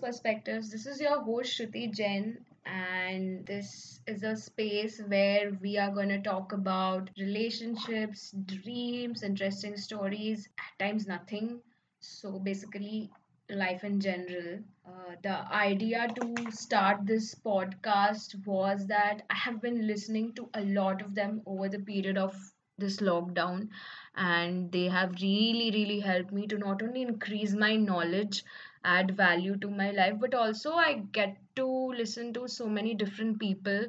[0.00, 0.70] Perspectives.
[0.70, 6.08] This is your host Shruti Jain, and this is a space where we are going
[6.10, 11.60] to talk about relationships, dreams, interesting stories, at times nothing.
[12.00, 13.10] So, basically,
[13.50, 14.60] life in general.
[14.86, 20.62] Uh, the idea to start this podcast was that I have been listening to a
[20.62, 22.34] lot of them over the period of
[22.78, 23.68] this lockdown,
[24.16, 28.44] and they have really, really helped me to not only increase my knowledge,
[28.84, 33.38] add value to my life, but also I get to listen to so many different
[33.40, 33.86] people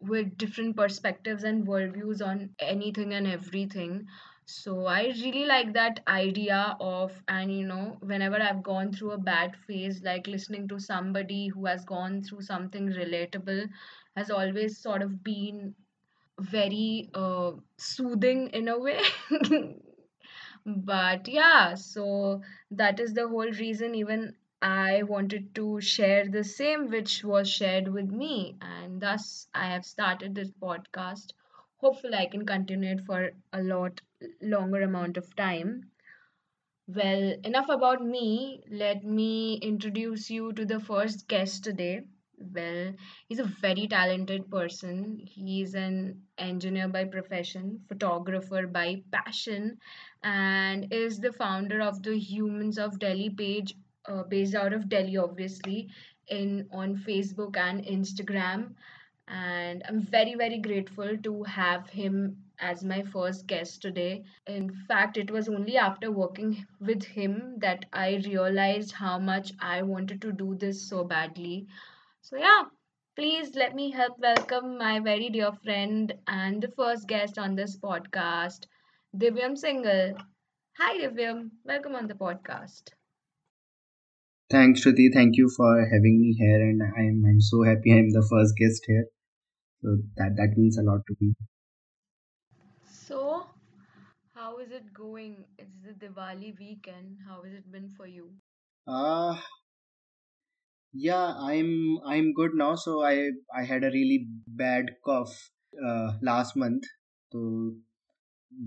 [0.00, 4.06] with different perspectives and worldviews on anything and everything.
[4.46, 9.18] So I really like that idea of, and you know, whenever I've gone through a
[9.18, 13.68] bad phase, like listening to somebody who has gone through something relatable
[14.16, 15.74] has always sort of been
[16.40, 19.00] very uh, soothing in a way.
[20.64, 26.88] But yeah, so that is the whole reason even I wanted to share the same
[26.88, 31.34] which was shared with me, and thus I have started this podcast.
[31.76, 34.00] Hopefully, I can continue it for a lot
[34.40, 35.90] longer amount of time.
[36.88, 38.62] Well, enough about me.
[38.68, 42.02] Let me introduce you to the first guest today.
[42.36, 42.92] Well,
[43.28, 45.20] he's a very talented person.
[45.24, 49.78] He's an engineer by profession, photographer by passion,
[50.22, 53.74] and is the founder of the Humans of Delhi page,
[54.06, 55.90] uh, based out of Delhi, obviously,
[56.28, 58.74] in on Facebook and Instagram
[59.28, 64.24] and I'm very, very grateful to have him as my first guest today.
[64.46, 69.82] In fact, it was only after working with him that I realized how much I
[69.82, 71.66] wanted to do this so badly.
[72.22, 72.64] So, yeah,
[73.16, 77.76] please let me help welcome my very dear friend and the first guest on this
[77.78, 78.66] podcast,
[79.16, 80.18] Divyam Singhal.
[80.78, 81.50] Hi, Divyam.
[81.64, 82.90] Welcome on the podcast.
[84.50, 85.12] Thanks, Shruti.
[85.12, 88.84] Thank you for having me here, and I'm I'm so happy I'm the first guest
[88.86, 89.06] here.
[89.82, 91.34] So that that means a lot to me.
[92.84, 93.46] So,
[94.34, 95.44] how is it going?
[95.58, 97.18] It's the Diwali weekend.
[97.26, 98.30] How has it been for you?
[98.86, 99.36] Uh
[100.92, 102.74] yeah, I'm I'm good now.
[102.74, 105.50] So I I had a really bad cough
[105.86, 106.84] uh, last month.
[107.32, 107.40] तो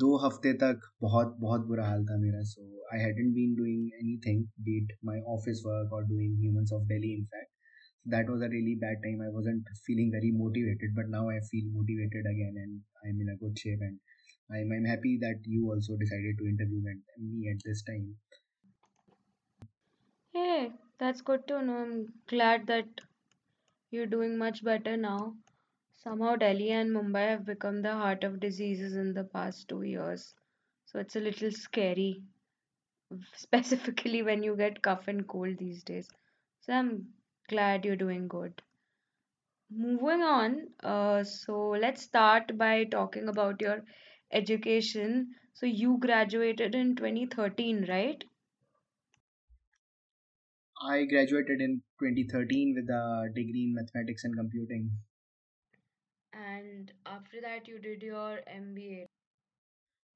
[0.00, 4.43] दो हफ्ते तक बहुत बहुत बुरा हाल था मेरा so I hadn't been doing anything
[4.69, 7.50] be it my office work or doing humans of delhi in fact
[8.15, 11.72] that was a really bad time i wasn't feeling very motivated but now i feel
[11.78, 13.99] motivated again and i'm in a good shape and
[14.59, 16.97] i'm, I'm happy that you also decided to interview me
[17.34, 18.06] me at this time
[20.32, 21.76] Hey, that's good to know.
[21.82, 23.03] I'm glad that
[23.91, 25.37] you're doing much better now.
[26.03, 30.36] Somehow Delhi and Mumbai have become the heart of diseases in the past two years.
[30.86, 32.24] So it's a little scary,
[33.36, 36.09] specifically when you get cough and cold these days.
[36.62, 37.13] So I'm
[37.50, 38.62] glad you're doing good.
[39.72, 43.84] Moving on, uh, so let's start by talking about your
[44.31, 45.36] education.
[45.53, 48.24] So you graduated in 2013, right?
[50.88, 54.92] i graduated in 2013 with a degree in mathematics and computing
[56.33, 59.05] And after that, you did your MBA.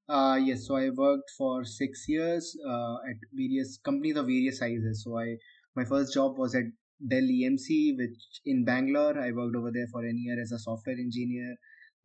[0.10, 5.04] Uh, yes, so I worked for six years uh, at various companies of various sizes.
[5.04, 5.36] So I
[5.76, 6.64] my first job was at
[7.08, 9.20] Dell EMC, which in Bangalore.
[9.20, 11.56] I worked over there for a year as a software engineer.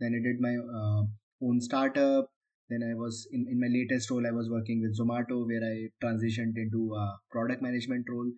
[0.00, 1.04] Then I did my uh,
[1.42, 2.26] own startup.
[2.68, 5.88] Then I was in, in my latest role, I was working with Zomato, where I
[6.04, 8.30] transitioned into a product management role.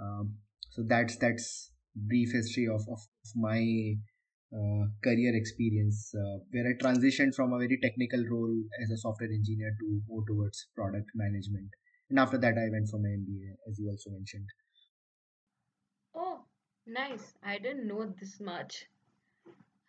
[0.00, 0.34] Um,
[0.70, 3.00] so that's that's brief history of, of
[3.34, 4.19] my uh,
[5.02, 9.76] career experience uh, where I transitioned from a very technical role as a software engineer
[9.80, 11.70] to more towards product management.
[12.10, 14.46] And after that, I went for my MBA, as you also mentioned.
[16.14, 16.44] Oh,
[16.86, 17.34] nice.
[17.42, 18.86] I didn't know this much.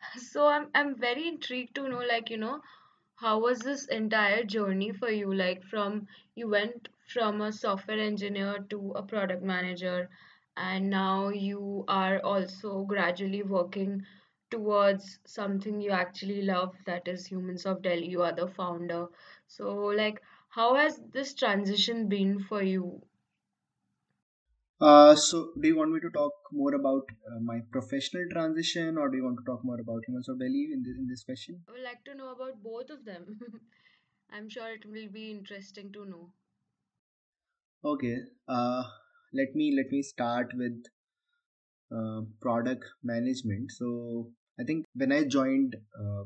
[0.18, 2.62] So I'm I'm very intrigued to know like, you know,
[3.16, 5.34] how was this entire journey for you?
[5.34, 10.10] Like from you went from a software engineer to a product manager
[10.58, 14.06] and now you are also gradually working
[14.52, 18.08] towards something you actually love, that is Humans of Delhi.
[18.10, 19.08] You are the founder.
[19.48, 23.02] So like how has this transition been for you?
[24.82, 29.10] Uh, so, do you want me to talk more about uh, my professional transition, or
[29.10, 31.64] do you want to talk more about Humans of Delhi in this in this question?
[31.70, 33.40] I would like to know about both of them.
[34.32, 36.32] I'm sure it will be interesting to know.
[37.86, 38.18] Okay.
[38.48, 38.84] Uh,
[39.34, 40.84] let me let me start with
[41.96, 43.72] uh, product management.
[43.72, 46.24] So, I think when I joined uh,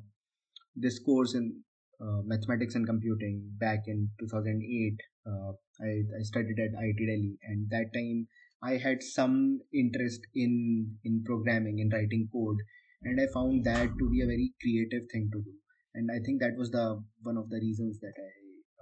[0.76, 1.64] this course in
[2.02, 4.98] uh, mathematics and computing back in 2008.
[5.26, 8.28] Uh, I, I studied at IIT Delhi, and that time
[8.62, 12.58] I had some interest in in programming, in writing code,
[13.04, 15.54] and I found that to be a very creative thing to do.
[15.94, 18.32] And I think that was the one of the reasons that I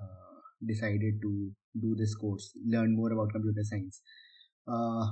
[0.04, 4.02] uh, decided to do this course, learn more about computer science.
[4.68, 5.06] Uh,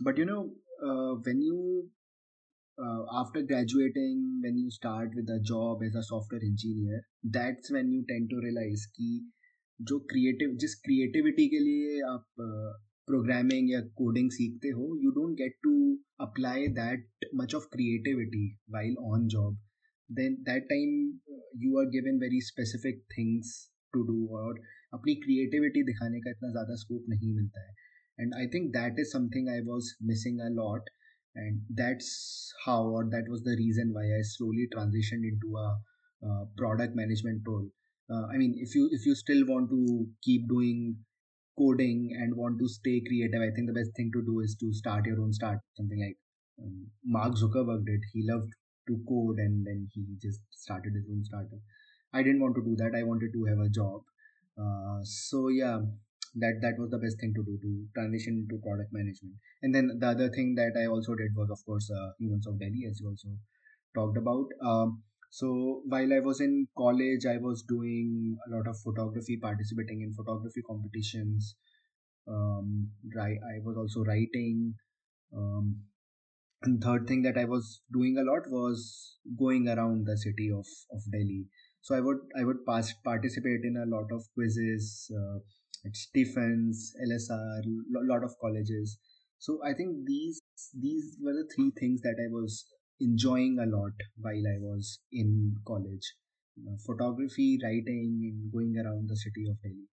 [0.00, 0.50] but you know,
[0.84, 1.88] uh, when you
[2.78, 7.00] uh, after graduating when you start with a job as a software engineer
[7.36, 9.08] that's when you tend to realize कि
[9.80, 12.70] जो creative जिस creativity के लिए आप uh,
[13.10, 15.74] programming या coding सीखते हो you don't get to
[16.26, 18.44] apply that much of creativity
[18.76, 19.56] while on job
[20.10, 20.94] then that time
[21.66, 23.54] you are given very specific things
[23.96, 24.60] to do और
[24.94, 27.76] अपनी creativity दिखाने का इतना ज़्यादा scope नहीं मिलता है
[28.18, 30.88] and I think that is something I was missing a lot
[31.42, 35.68] and that's how or that was the reason why i slowly transitioned into a,
[36.56, 37.66] product management role.
[38.10, 40.96] Uh, i mean if you if you still want to keep doing
[41.58, 44.72] coding and want to stay creative i think the best thing to do is to
[44.72, 46.16] start your own start something like
[46.62, 48.00] um, mark zuckerberg did.
[48.12, 48.50] He loved
[48.88, 51.60] to code and then he just started his own startup.
[52.12, 52.96] I didn't want to do that.
[52.96, 54.00] I wanted to have a job.
[54.58, 55.78] Uh, so yeah
[56.36, 59.34] that that was the best thing to do to transition to product management.
[59.62, 62.58] And then the other thing that i also did was of course uh, humans of
[62.58, 63.28] delhi as you also
[63.94, 64.46] talked about.
[64.64, 70.02] Um, so while i was in college i was doing a lot of photography participating
[70.02, 71.54] in photography competitions.
[72.26, 74.74] Um, right i was also writing.
[75.36, 75.76] Um,
[76.62, 80.66] and third thing that i was doing a lot was going around the city of
[80.90, 81.46] of delhi.
[81.82, 85.38] So i would i would pass, participate in a lot of quizzes uh,
[85.84, 88.98] at Stephens, LSR, a lot of colleges.
[89.38, 90.40] So I think these
[90.78, 92.66] these were the three things that I was
[93.00, 96.14] enjoying a lot while I was in college:
[96.66, 99.86] uh, photography, writing, and going around the city of Delhi.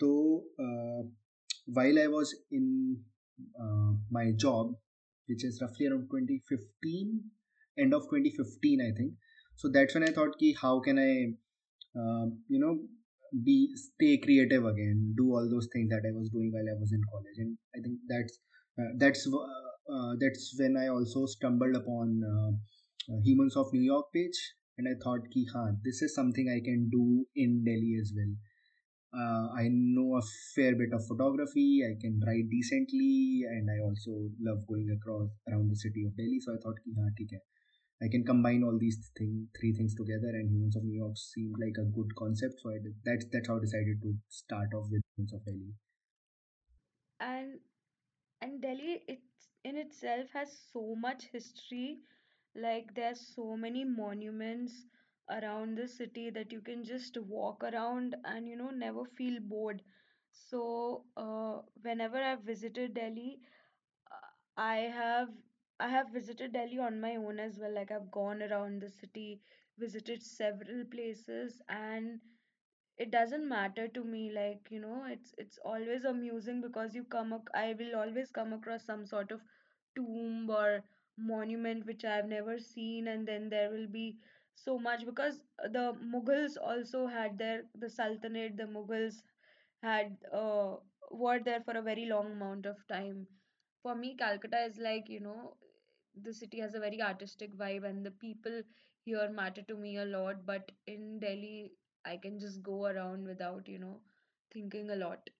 [0.00, 1.08] So uh,
[1.66, 3.00] while I was in
[3.60, 4.72] uh, my job,
[5.26, 7.22] which is roughly around 2015,
[7.78, 9.12] end of 2015, I think.
[9.56, 12.78] So that's when I thought, ki, how can I, uh, you know,
[13.44, 16.92] be stay creative again do all those things that i was doing while i was
[16.92, 17.38] in college.
[17.38, 18.38] And i think that's
[18.80, 22.50] uh, that's uh, uh, that's when i also stumbled upon uh,
[23.12, 24.38] uh, humans of new york page.
[24.78, 28.34] And i thought ki ha this is something i can do in delhi as well.
[29.60, 30.22] I know a
[30.54, 35.70] fair bit of photography i can write decently and i also love going across around
[35.70, 36.38] the city of delhi.
[36.40, 37.42] So i thought ki ha theek hai
[38.02, 41.56] I can combine all these thing, three things together, and Humans of New York seemed
[41.58, 42.60] like a good concept.
[42.60, 45.74] So I did, that's that's how I decided to start off with Humans of Delhi.
[47.20, 47.60] And
[48.40, 52.00] and Delhi it's in itself has so much history.
[52.54, 54.86] Like there's so many monuments
[55.30, 59.82] around the city that you can just walk around and you know never feel bored.
[60.32, 63.40] So uh, whenever I've visited Delhi,
[64.12, 65.28] uh, I have
[65.80, 67.72] I have visited Delhi on my own as well.
[67.74, 69.40] Like I've gone around the city,
[69.78, 72.20] visited several places, and
[72.98, 74.30] it doesn't matter to me.
[74.32, 77.32] Like you know, it's it's always amusing because you come.
[77.32, 79.40] Ac- I will always come across some sort of
[79.96, 80.82] tomb or
[81.16, 84.16] monument which I've never seen, and then there will be
[84.54, 85.40] so much because
[85.78, 88.56] the Mughals also had their the Sultanate.
[88.56, 89.22] The Mughals
[89.82, 90.76] had uh,
[91.10, 93.26] were there for a very long amount of time
[93.82, 95.56] for me calcutta is like you know
[96.24, 98.60] the city has a very artistic vibe and the people
[99.04, 101.72] here matter to me a lot but in delhi
[102.04, 104.00] i can just go around without you know
[104.52, 105.30] thinking a lot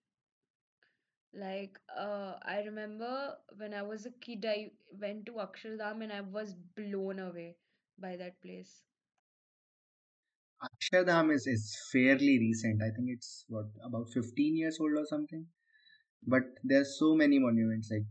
[1.33, 4.69] like uh, i remember when i was a kid i
[5.05, 7.55] went to akshardham and i was blown away
[8.07, 8.83] by that place
[10.63, 12.81] Akshardham is, is fairly recent.
[12.81, 15.45] I think it's what about 15 years old or something.
[16.27, 18.05] But there's so many monuments, like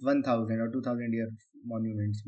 [0.00, 1.30] 1000 or 2000 year
[1.73, 2.23] monuments.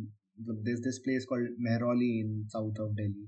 [0.64, 3.28] There's this place called Mehrauli in south of Delhi.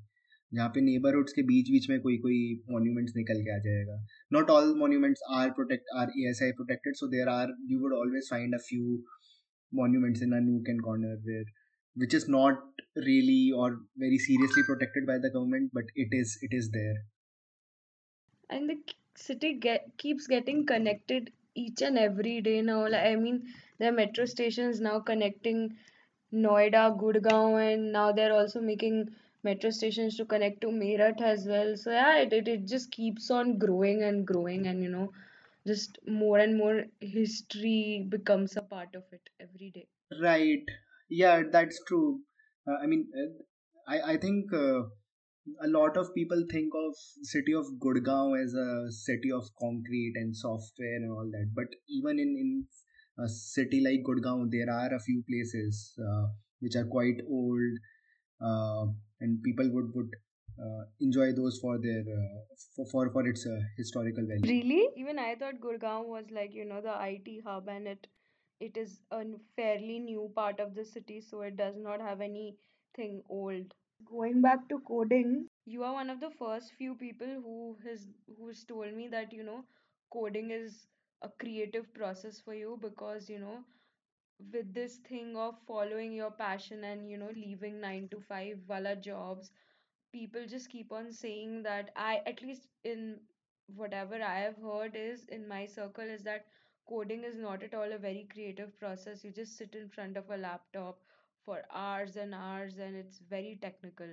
[0.54, 2.38] जहाँ पे neighbourhoods के बीच बीच में कोई कोई
[2.72, 3.98] monuments निकल के आ जाएगा
[4.34, 7.94] not all monuments are protect are A S I protected so there are you would
[7.98, 8.98] always find a few
[9.72, 11.44] monuments in a nook and corner where
[11.96, 13.68] which is not really or
[14.04, 16.96] very seriously protected by the government but it is it is there
[18.50, 23.16] and the k- city get keeps getting connected each and every day now like i
[23.16, 23.38] mean
[23.78, 25.62] there are metro stations now connecting
[26.35, 29.09] noida gurgaon and now they're also making
[29.43, 31.76] metro stations to connect to meerut as well.
[31.76, 35.12] So yeah it, it, it just keeps on growing and growing and you know
[35.67, 39.87] just more and more history becomes a part of it every day.
[40.23, 40.64] Right.
[41.09, 42.21] Yeah that's true.
[42.69, 43.31] Uh, i mean uh,
[43.95, 44.83] i i think uh,
[45.62, 46.95] a lot of people think of
[47.31, 52.19] city of gurgaon as a city of concrete and software and all that but even
[52.25, 52.50] in in
[53.18, 56.26] a city like Gurgaon, there are a few places uh,
[56.61, 57.78] which are quite old,
[58.40, 58.87] uh,
[59.21, 60.11] and people would would
[60.61, 62.38] uh, enjoy those for their uh,
[62.76, 64.42] for, for for its uh, historical value.
[64.54, 64.88] Really?
[64.97, 68.06] Even I thought Gurgaon was like, you know, the IT hub and it
[68.61, 69.23] it is a
[69.56, 73.75] fairly new part of the city, so it does not have anything old.
[74.11, 78.06] Going back to coding, you are one of the first few people who has
[78.38, 79.64] who's told me that, you know,
[80.12, 80.87] coding is
[81.25, 83.59] a creative process for you because, you know,
[84.52, 88.95] with this thing of following your passion and, you know, leaving 9 to 5 wala
[88.97, 89.50] jobs
[90.12, 93.21] people just keep on saying that I, at least in
[93.76, 96.47] whatever I have heard, is in my circle, is that
[96.88, 99.25] coding is not at all a very creative process.
[99.25, 100.99] You just sit in front of a laptop
[101.45, 104.09] for hours and hours, and it's very technical.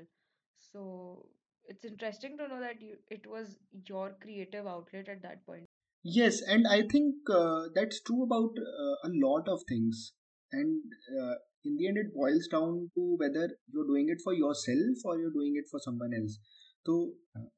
[0.60, 1.30] So
[1.65, 5.71] it's interesting to know that you, it was your creative outlet at that point
[6.05, 10.12] Yes, and I think uh, that's true about uh, a lot of things.
[10.53, 10.83] And
[11.21, 11.35] uh,
[11.65, 15.33] in the end, it boils down to whether you're doing it for yourself or you're
[15.33, 16.38] doing it for someone else.
[16.88, 16.95] तो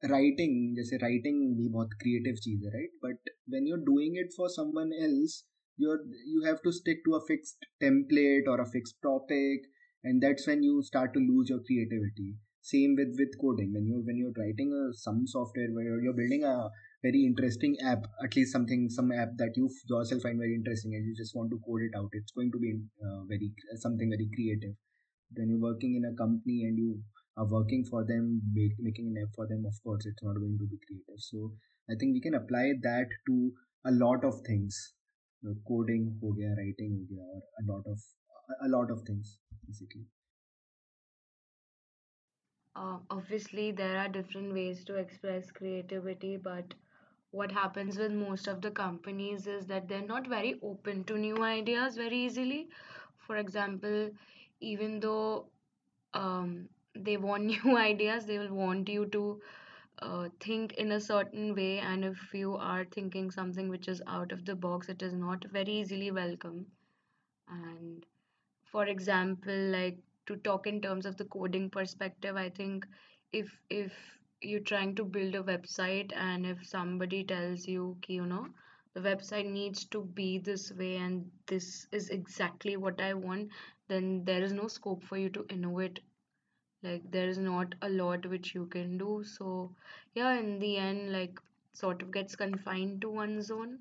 [0.09, 4.47] writing जैसे writing भी बहुत creative चीज है right but when you're doing it for
[4.53, 5.35] someone else
[5.83, 5.97] you're
[6.31, 9.67] you have to stick to a fixed template or a fixed topic
[10.03, 12.27] and that's when you start to lose your creativity
[12.71, 16.19] same with with coding when you when you're writing a, some software where you're you're
[16.23, 16.55] building a
[17.04, 21.06] very interesting app at least something some app that you yourself find very interesting and
[21.06, 22.08] you just want to code it out.
[22.12, 22.72] It's going to be
[23.06, 24.74] uh, very something very creative.
[25.36, 27.02] When you're working in a company and you
[27.36, 30.58] are working for them make, making an app for them of course it's not going
[30.58, 31.20] to be creative.
[31.30, 31.52] So
[31.90, 33.52] i think we can apply that to
[33.86, 34.92] a lot of things.
[35.68, 37.98] Coding ho gaya, writing ho gaya, or a lot of
[38.66, 40.06] a lot of things basically.
[42.76, 46.74] Uh, obviously there are different ways to express creativity but
[47.40, 51.42] what happens with most of the companies is that they're not very open to new
[51.42, 52.68] ideas very easily.
[53.26, 54.10] For example,
[54.60, 55.46] even though
[56.14, 59.40] um, they want new ideas, they will want you to
[60.00, 64.32] uh, think in a certain way, and if you are thinking something which is out
[64.32, 66.66] of the box, it is not very easily welcome.
[67.48, 68.04] And
[68.64, 72.86] for example like to talk in terms of the coding perspective i think
[73.32, 73.92] if if
[74.44, 78.46] you're trying to build a website and if somebody tells you you know
[78.94, 83.48] the website needs to be this way and this is exactly what i want
[83.88, 86.00] then there is no scope for you to innovate.
[86.82, 89.24] Like there is not a lot which you can do.
[89.24, 89.74] So
[90.14, 91.40] yeah in the end like
[91.72, 93.80] sort of gets confined to one zone.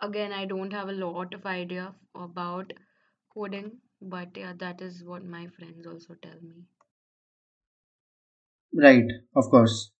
[0.00, 2.72] Again i don't have a lot of idea about
[3.34, 6.64] coding but yeah that is what my friends also tell me
[8.74, 9.90] right of course.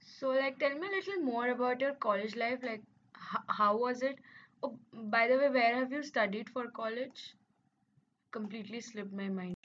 [0.00, 2.80] So like tell me a little more about your college life like
[3.14, 4.18] h- how was it?
[4.62, 7.34] Oh by the way where have you studied for college?
[8.32, 9.56] Completely slipped my mind.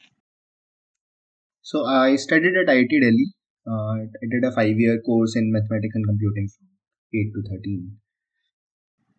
[1.63, 3.33] So I studied at IIT Delhi.
[3.65, 6.67] Uh, I did a five-year course in mathematics and computing from
[7.15, 7.99] 8 to 13.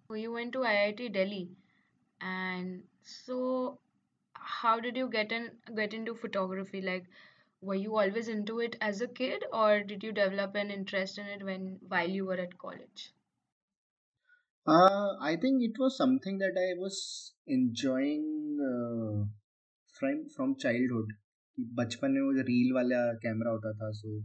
[0.07, 1.43] so you went to iit delhi.
[2.21, 3.81] And so
[4.35, 6.83] how did you get in get into photography?
[6.83, 7.07] Like
[7.64, 11.28] were you always into it as a kid or did you develop an interest in
[11.28, 13.12] it when while you were at college
[14.68, 16.96] Uh, I think it was something that I was
[17.48, 18.26] enjoying
[18.70, 19.24] uh,
[19.96, 21.14] from from childhood.
[21.58, 24.18] कि बचपन में वो जो reel वाला camera होता था सो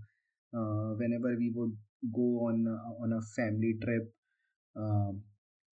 [1.02, 1.76] whenever we would
[2.18, 2.58] go on
[3.04, 4.10] on a family trip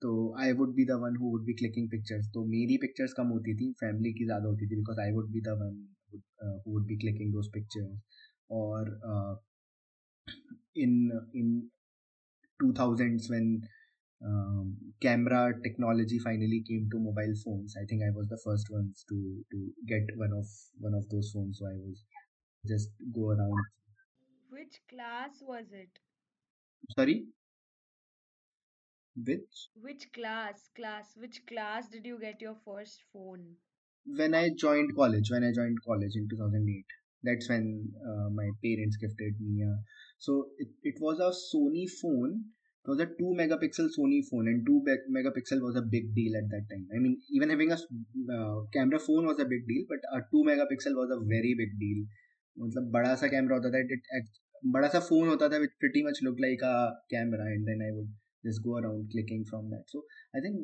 [0.03, 3.29] तो I would be the one who would be clicking pictures तो मेरी पिक्चर्स कम
[3.37, 5.77] होती थी फैमिली की ज़्यादा होती थी because I would be the one
[6.42, 7.98] uh, who would be clicking those pictures.
[8.48, 9.36] Or uh,
[10.76, 11.70] in in
[12.62, 13.62] 2000s when
[14.26, 19.06] um, camera technology finally came to mobile phones i think i was the first ones
[19.08, 19.18] to
[19.52, 20.46] to get one of
[20.80, 21.60] one of those phones.
[21.60, 22.04] So i was
[22.68, 23.54] just go around.
[24.50, 26.00] Which class was it?
[26.96, 27.28] Sorry?
[29.16, 29.70] Which?
[29.76, 30.70] Which class?
[30.76, 33.58] Class which class did you get your first phone?
[34.09, 36.87] when I joined college, when I joined college in 2008,
[37.23, 39.75] that's when uh, my parents gifted me a.
[40.19, 42.45] So it, it was a Sony phone.
[42.85, 46.37] It was a 2 megapixel Sony phone, and 2 be- megapixel was a big deal
[46.37, 46.87] at that time.
[46.95, 47.87] I mean, even having a s-
[48.33, 51.79] uh, camera phone was a big deal, but a 2 megapixel was a very big
[51.81, 52.05] deal.
[52.63, 54.27] मतलब बड़ा सा camera होता था it, it,
[54.75, 56.75] बड़ा सा phone होता था which pretty much looked like a
[57.15, 58.11] camera and then I would
[58.49, 59.85] just go around clicking from that.
[59.95, 60.03] So
[60.37, 60.61] I think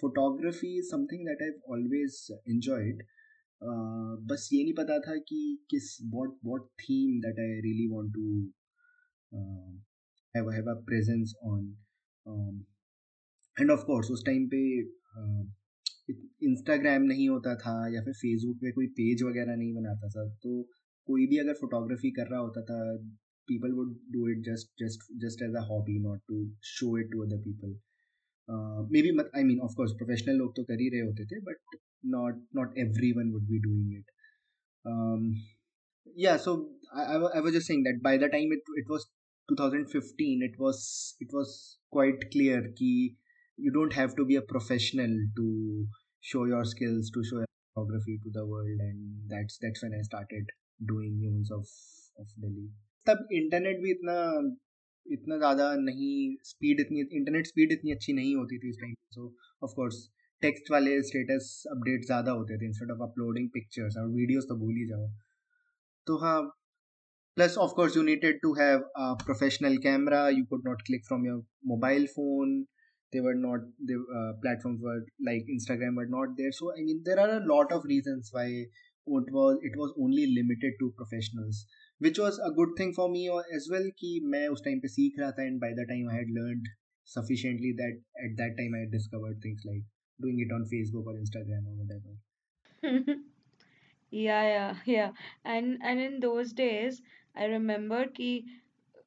[0.00, 3.02] photography is something that I always enjoyed
[4.30, 8.52] बस ये नहीं पता था कि किस what what theme that I really want to
[10.36, 11.68] have a presence on
[13.56, 15.46] and of course उस time पे uh,
[16.42, 20.62] Instagram नहीं होता था या फिर फेसबुक पे कोई पेज वगैरह नहीं बनाता था। तो
[21.08, 22.96] कोई भी अगर फोटोग्राफी कर रहा होता था
[23.48, 27.22] people would do it just just just as a hobby not to show it to
[27.22, 27.78] other people
[28.53, 31.79] uh, maybe i mean of course professional log to kar hi rahe hote the but
[32.17, 34.07] not not everyone would be doing it
[34.91, 35.23] um,
[36.15, 38.87] yeah so I, I, wa- I was just saying that by the time it, it
[38.89, 39.07] was
[39.49, 43.15] 2015 it was it was quite clear ki
[43.57, 45.87] you don't have to be a professional to
[46.21, 50.01] show your skills to show your photography to the world and that's that's when i
[50.01, 50.45] started
[50.93, 51.67] doing humans of
[52.23, 52.69] of delhi
[53.09, 54.15] तब internet भी इतना
[55.12, 59.34] इतना ज़्यादा नहीं speed इतनी internet speed इतनी अच्छी नहीं होती थी उस time so
[59.62, 60.06] of course
[60.42, 64.76] text वाले स्टेटस अपडेट ज़्यादा होते थे इंस्टेड ऑफ़ अपलोडिंग पिक्चर्स और वीडियोज़ तो भूल
[64.76, 65.08] ही जाओ।
[66.06, 66.40] तो हाँ
[67.36, 68.78] plus of course you needed to have
[69.24, 72.60] professional camera you could not click from your mobile phone
[73.12, 73.96] they were not they
[74.40, 74.78] platform
[75.26, 78.60] like Instagram were not there so I mean there are a lot of reason why
[78.60, 81.64] it was it was only limited to professionals
[81.99, 83.23] which was a good thing for me
[83.57, 86.19] as well कि मैं उस time पे सीख रहा था and by the time I
[86.19, 86.69] had learned
[87.15, 89.83] sufficiently that at that time I had discovered things like
[90.25, 93.19] doing it on Facebook or Instagram or whatever.
[94.11, 95.11] Yeah, yeah, yeah.
[95.45, 97.01] And and in those days,
[97.35, 98.45] I remember कि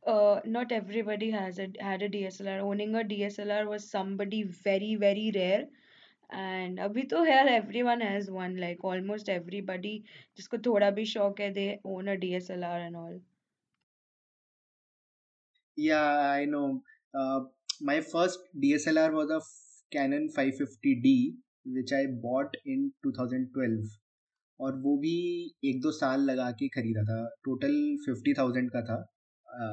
[0.06, 2.60] uh, not everybody has a had a DSLR.
[2.60, 5.66] Owning a DSLR was somebody very, very rare.
[6.29, 7.47] And अभी तो here
[7.81, 9.97] everyone has one like almost everybody
[10.37, 13.19] जिसको थोड़ा भी शौक है they own a D S L R and all
[15.77, 16.65] या I know
[17.83, 19.39] my first D S L R was a
[19.91, 21.15] Canon five fifty D
[21.75, 23.87] which I bought in two thousand twelve
[24.59, 25.15] और वो भी
[25.65, 27.75] एक दो साल लगा के खरीदा था। टोटल
[28.05, 28.95] फिफ्टी थाउज़ेंड का था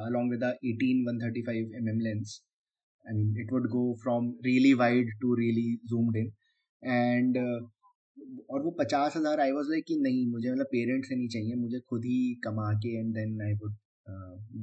[0.05, 2.41] along with eighteen one thirty five M M lens
[3.05, 6.31] I mean it would go from really wide to really zoomed in
[6.83, 7.37] and
[8.49, 11.55] और वो पचास हज़ार आई वॉज़ लाइक कि नहीं, मुझे मतलब पेरेंट्स से नहीं चाहिए,
[11.55, 13.75] मुझे खुद ही कमा के and then I would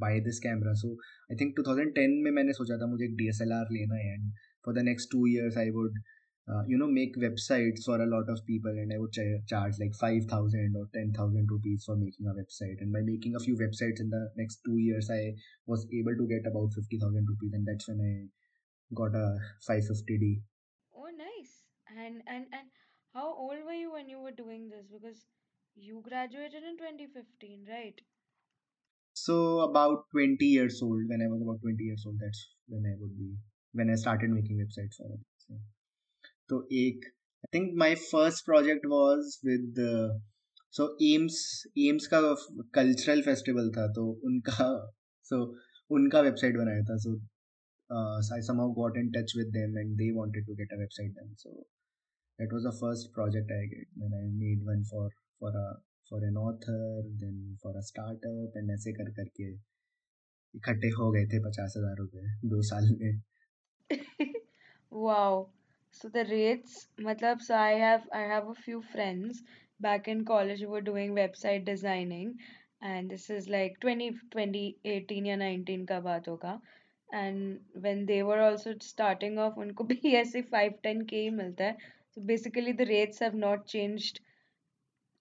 [0.00, 0.92] buy this camera so
[1.31, 4.12] I think 2010 में मैंने सोचा था मुझे एक डी एस एल आर लेना है
[4.14, 4.31] and
[4.64, 5.98] for the next two years I would
[6.70, 9.11] you know make websites for a lot of people and I would
[9.50, 13.35] charge like five thousand और ten thousand rupees for making a website and by making
[13.35, 15.31] a few websites in the next two years I
[15.68, 18.29] was able to get about fifty thousand rupees and that's when I
[18.90, 19.27] got a
[19.68, 20.35] five fifty D
[21.94, 22.70] And and and
[23.13, 24.86] how old were you when you were doing this?
[24.92, 25.26] Because
[25.76, 28.00] you graduated in 2015, right?
[29.13, 32.94] so about 20 years old when i was about 20 years old that's when i
[33.00, 33.30] would be
[33.74, 35.60] when i started making websites for it so,
[36.50, 39.76] तो एक I think my first project was with
[40.78, 41.42] so AIIMS
[41.88, 42.22] AIIMS का
[42.78, 44.68] cultural festival था तो उनका
[45.30, 45.60] सो so,
[45.98, 47.13] उनका website बनाया था so
[48.36, 51.32] I somehow got in touch with them and they wanted to get a website done
[51.44, 51.54] so
[52.38, 55.09] that was the first project i get when i made one for
[55.40, 55.68] for a
[56.09, 56.81] for an author
[57.20, 59.53] then for a startup and ऐसे कर करके
[60.55, 63.23] इकट्ठे हो गए थे पचास हज़ार रुपए दो साल में
[64.90, 65.49] Wow.
[65.90, 69.42] So the rates, matlab, so I have I have a few friends
[69.81, 72.38] back in college who were doing website designing,
[72.81, 76.61] and this is like 20, 2018 या 19 का बात होगा.
[77.87, 81.77] When they were also starting off, उनको भी ऐसे 5 10 k ही मिलता है.
[82.13, 84.22] So basically the rates have not changed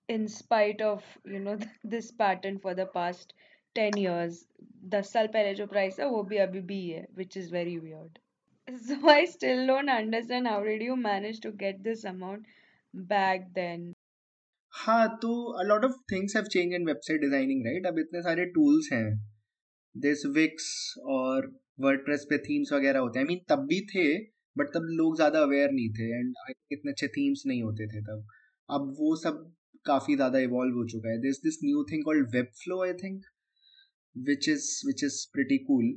[0.09, 3.35] in spite of you know this pattern for the past
[3.75, 4.47] 10 years.
[4.91, 8.19] 10 साल पहले जो price है वो भी अभी भी है, which is very weird.
[8.87, 12.47] So I still don't understand how did you manage to get this amount
[12.95, 13.95] back then?
[14.73, 15.31] हाँ तो
[15.63, 19.07] a lot of things have changed in website designing right अब इतने सारे tools हैं
[19.95, 20.67] this Wix
[21.15, 21.49] और
[21.85, 24.07] WordPress पे themes वगैरह होते हैं I mean तब भी थे
[24.56, 26.34] बट तब लोग ज़्यादा अवेयर नहीं थे एंड
[26.72, 28.26] इतने अच्छे themes नहीं होते थे तब।
[28.70, 29.46] अब वो सब
[29.86, 32.30] काफ़ी ज़्यादा इवॉल्व हो चुका है। This this new thing called
[32.64, 33.22] Webflow I think
[34.52, 35.88] is which is pretty cool.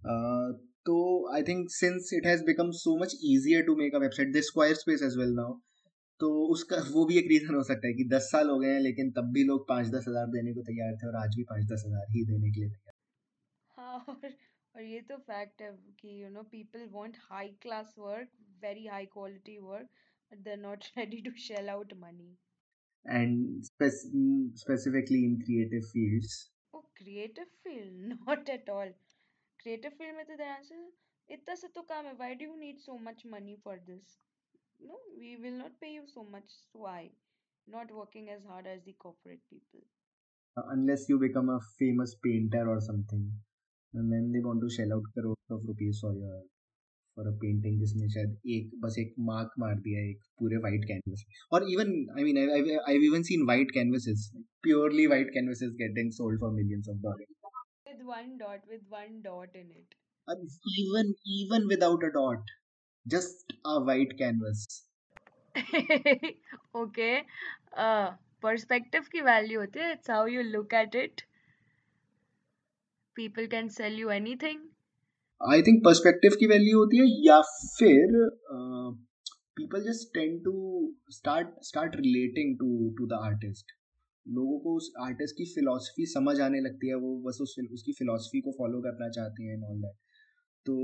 [0.00, 0.52] Uh,
[0.86, 0.94] तो
[1.34, 5.02] I think since it has become so much easier to make a website this Squarespace
[5.02, 5.52] as well now
[6.20, 8.80] तो उसका वो भी एक reason हो सकता है कि दस साल हो गए हैं
[8.80, 11.64] लेकिन तब भी लोग पाँच दस हज़ार देने को तैयार थे और आज भी पाँच
[11.72, 12.94] दस हज़ार ही देने के लिए तैयार
[13.78, 14.30] हाँ और
[14.75, 18.29] और ये तो फैक्ट है कि you know people want high class work,
[18.67, 19.89] very high quality work,
[20.29, 22.31] but they're not ready to shell out money.
[23.05, 28.17] and spec- mm, specifically in creative fields Oh, creative field?
[28.27, 28.91] Not at all.
[29.63, 30.79] Creative field में तो the answer
[31.37, 32.15] इतना सा तो काम है.
[32.21, 34.17] Why do you need so much money for this?
[34.91, 36.49] No, we will not pay you so much.
[36.71, 37.11] So why?
[37.67, 39.85] Not working as hard as the corporate people.
[40.57, 43.23] uh, unless you become a famous painter or something
[43.94, 48.70] And then they to shell out crores of rupees for your painting जिसमें शायद एक
[48.80, 53.06] बस एक mark मार दिया एक पूरे white canvas और even I mean I I
[53.06, 54.30] even seen white canvases
[54.62, 57.34] purely white canvases getting sold for millions of dollars
[57.88, 59.94] with one dot with one dot in it
[60.78, 62.50] even even without a dot
[63.06, 64.66] just a white canvas
[66.76, 67.10] okay
[68.42, 71.20] perspective की value होती है it's how you look at it
[73.16, 74.62] People can sell you anything.
[75.40, 77.40] I think perspective की value होती है या
[77.78, 78.12] फिर
[79.56, 80.52] people just tend to
[81.10, 83.72] start start relating to to the artist
[84.26, 88.40] लोगों को उस आर्टिस्ट की फिलॉसफी समझ आने लगती है वो बस उस उसकी फिलॉसफी
[88.40, 89.96] को फॉलो करना चाहते हैं ऑल दैट
[90.66, 90.76] तो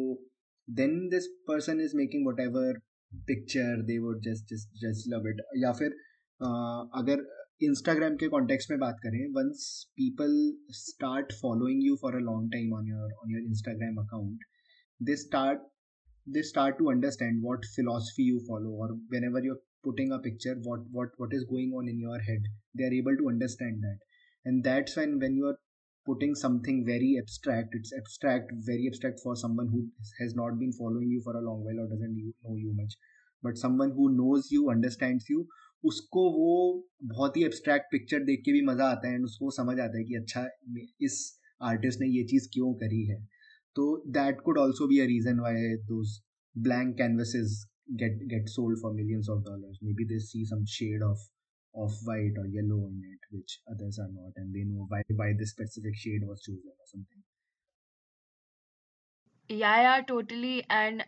[0.68, 2.78] then this person is making whatever
[3.12, 5.96] picture they would just just just love it या फिर
[6.40, 7.24] uh, अगर
[7.65, 9.67] इंस्टाग्राम के कॉन्टेक्स्ट में बात करें once
[9.97, 10.35] people
[10.79, 14.43] start following you for a long time on your on your Instagram account
[14.99, 15.59] they start
[16.27, 20.79] they start to understand what philosophy you follow or whenever you're putting a picture what
[20.91, 22.41] what what is going on in your head
[22.73, 23.97] they are able to understand that
[24.45, 25.59] and that's when when you are
[26.07, 29.85] putting something very abstract it's abstract very abstract for someone who
[30.19, 32.93] has not been following you for a long while or doesn't you, know you much
[33.43, 35.45] but someone who knows you understands you
[35.84, 36.54] उसको वो
[37.12, 40.04] बहुत ही abstract picture देख के भी मज़ा आता है and उसको समझ आता है
[40.04, 40.46] कि अच्छा
[41.02, 41.18] इस
[41.62, 43.16] आर्टिस्ट ने ये चीज़ क्यों करी है।
[43.76, 46.02] तो that could also be a reason why two
[46.54, 47.58] blank canvases
[48.02, 51.26] get get sold for millions of dollar maybe they see some shade of
[51.74, 55.34] of white और yellow in it which others are not and they know why by
[55.34, 56.60] the specific shade was choose
[56.92, 57.22] something
[59.50, 61.02] या या totally and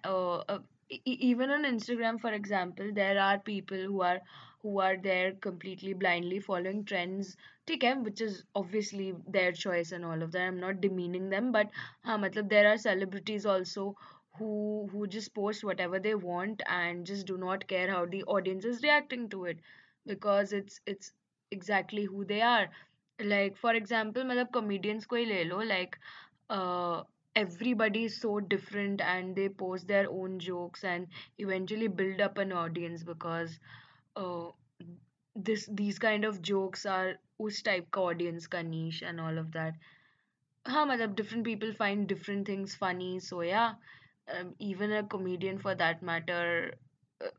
[1.06, 4.18] even on instagram, for example, there are people who are
[4.61, 7.35] who are there completely blindly following trends.
[7.67, 10.47] ठीक है, which is obviously their choice and all of that.
[10.47, 11.71] I'm not demeaning them, but
[12.05, 13.87] हाँ, मतलब there are celebrities also
[14.39, 18.65] who who just post whatever they want and just do not care how the audience
[18.65, 19.59] is reacting to it
[20.05, 21.11] because it's it's
[21.51, 22.67] exactly who they are.
[23.19, 25.97] Like for example, मतलब comedians को ही ले लो like
[26.49, 27.03] uh,
[27.35, 32.51] everybody is so different and they post their own jokes and eventually build up an
[32.51, 33.59] audience because
[34.15, 34.49] uh,
[35.35, 37.15] this these kind of jokes are
[37.47, 39.75] उस type का audience का niche and all of that
[40.65, 43.75] हाँ मतलब different people find different things funny so yeah
[44.35, 46.73] um, even a comedian for that matter
[47.21, 47.31] uh,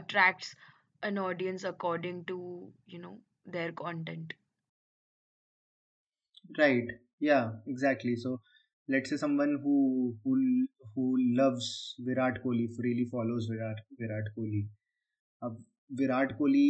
[0.00, 0.54] attracts
[1.02, 2.38] an audience according to
[2.86, 4.34] you know their content
[6.58, 6.88] right
[7.20, 8.40] yeah exactly so
[8.88, 9.76] let's say someone who
[10.24, 10.34] who
[10.94, 11.04] who
[11.40, 11.68] loves
[12.08, 14.62] virat kohli really follows virat virat kohli
[15.46, 15.54] अब
[15.91, 16.63] Virat Kohli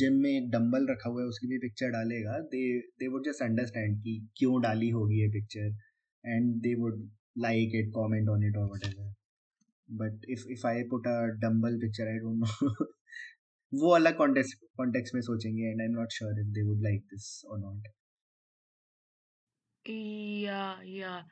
[0.00, 2.62] gym में एक dumbbell रखा हुआ है उसकी भी picture डालेगा। They
[3.00, 5.68] they would just understand कि क्यों डाली होगी ये picture
[6.24, 7.02] and they would
[7.46, 9.12] like it comment on it और whatever
[9.88, 12.84] but if if I put a dumbbell picture I don't know
[13.72, 17.02] वो अलग कॉन्टेक्स्ट कॉन्टेक्स्ट में सोचेंगे and I am not sure if they would like
[17.14, 17.88] this और not
[19.84, 21.22] Yeah, yeah,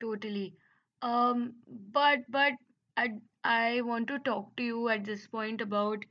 [0.00, 0.54] totally.
[1.02, 1.54] Um,
[1.92, 2.52] but but
[2.96, 3.06] I
[3.44, 6.04] I want to talk to you at this point about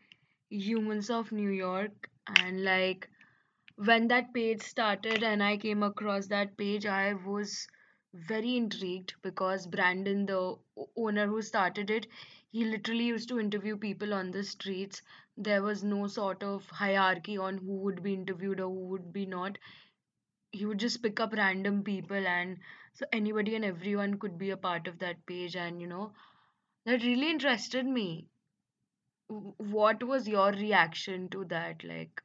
[0.50, 2.10] Humans of New York.
[2.28, 3.10] And like
[3.76, 7.68] when that page started and I came across that page, I was
[8.14, 10.58] very intrigued because Brandon, the
[10.98, 12.08] owner who started it,
[12.52, 15.02] he literally used to interview people on the streets.
[15.38, 19.26] There was no sort of hierarchy on who would be interviewed or who would be
[19.26, 19.58] not.
[20.52, 22.58] He would just pick up random people and
[22.94, 25.56] so anybody and everyone could be a part of that page.
[25.56, 26.14] And you know
[26.86, 28.28] that really interested me
[29.30, 32.24] W- what was your reaction to that like?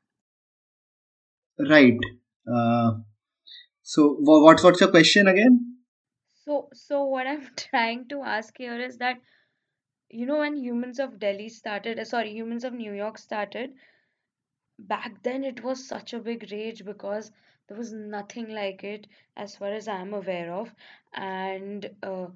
[1.58, 1.98] Right.
[2.46, 2.98] Uh,
[3.82, 5.78] so what's what's your question again?
[6.44, 9.20] So so what i'm trying to ask here is that
[10.10, 13.74] you know when humans of delhi started uh, sorry humans of new york started
[14.80, 17.30] back then it was such a big rage because
[17.68, 20.74] there was nothing like it as far as i'm aware of.
[21.14, 22.26] And uh,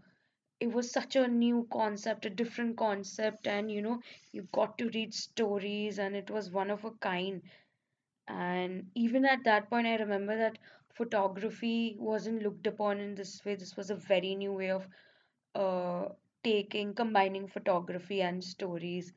[0.64, 4.00] it was such a new concept, a different concept, and you know,
[4.32, 7.42] you got to read stories, and it was one of a kind.
[8.28, 10.58] And even at that point, I remember that
[10.92, 13.54] photography wasn't looked upon in this way.
[13.54, 14.88] This was a very new way of
[15.54, 16.10] uh,
[16.44, 19.12] taking, combining photography and stories.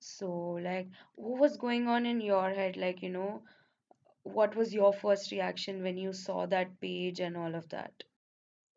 [0.00, 2.76] So, like, what was going on in your head?
[2.76, 3.44] Like, you know,
[4.22, 8.04] what was your first reaction when you saw that page and all of that?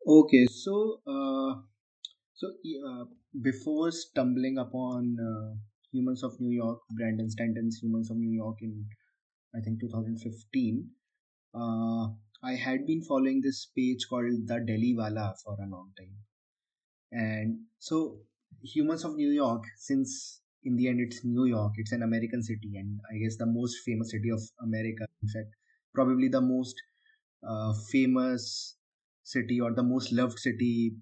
[0.06, 1.52] okay so uh,
[2.42, 3.04] So, uh,
[3.40, 5.54] before stumbling upon uh,
[5.92, 8.84] Humans of New York, Brandon Stanton's Humans of New York in,
[9.54, 10.90] I think, 2015,
[11.54, 12.08] uh,
[12.42, 16.16] I had been following this page called The Delhi Walla for a long time.
[17.12, 18.16] And so,
[18.64, 22.72] Humans of New York, since in the end it's New York, it's an American city,
[22.74, 25.06] and I guess the most famous city of America.
[25.22, 25.54] In fact,
[25.94, 26.74] probably the most
[27.48, 28.78] uh, famous
[29.22, 30.96] city or the most loved city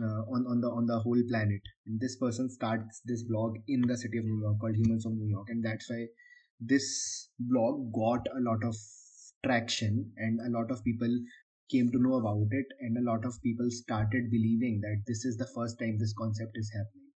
[0.00, 1.62] uh, on on the on the whole planet.
[1.86, 5.12] And this person starts this blog in the city of New York called Humans of
[5.12, 6.06] New York, and that's why
[6.60, 8.74] this blog got a lot of
[9.44, 11.18] traction and a lot of people
[11.70, 15.36] came to know about it and a lot of people started believing that this is
[15.36, 17.10] the first time this concept is happening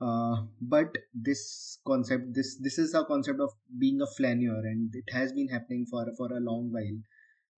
[0.00, 5.12] uh, but this concept this this is a concept of being a flaneur and it
[5.12, 6.98] has been happening for for a long while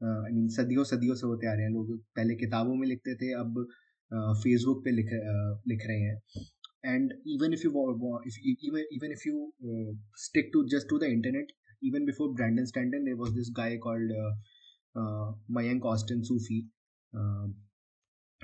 [0.07, 3.31] I mean सदियों सदियों से होते आ रहे हैं लोग पहले किताबों में लिखते थे
[3.39, 3.57] अब
[4.12, 6.22] Facebook पे लिख रहे हैं।
[6.86, 7.72] And even if you
[8.70, 9.54] even even if you
[10.16, 11.54] stick to just to the internet
[11.90, 14.32] even before brandon stanton there was this guy called uh,
[15.00, 16.58] uh, mayank austen soofi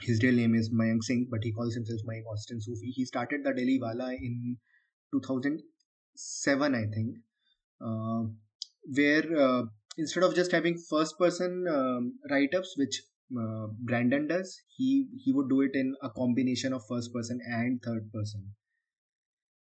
[0.07, 3.43] his real name is mayank singh but he calls himself mayank austen soofi he started
[3.43, 4.57] the delhi walla in
[5.11, 7.17] 2007 i think
[8.99, 9.27] where
[9.97, 11.63] instead of just having first person
[12.31, 13.01] write-ups which
[13.37, 17.81] uh, brandon does he he would do it in a combination of first person and
[17.81, 18.55] third person.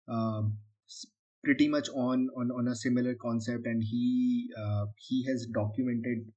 [0.09, 0.59] Um,
[1.43, 6.33] pretty much on, on on a similar concept and he uh, he has documented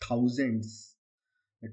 [0.00, 0.96] thousands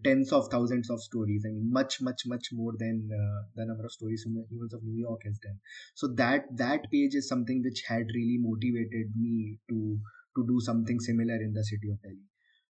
[0.04, 3.86] tens of thousands of stories i mean much much much more than uh, the number
[3.86, 5.60] of stories humans of new york has done.
[5.94, 10.00] So that that page is something which had really motivated me to
[10.36, 12.26] to do something similar in the city of delhi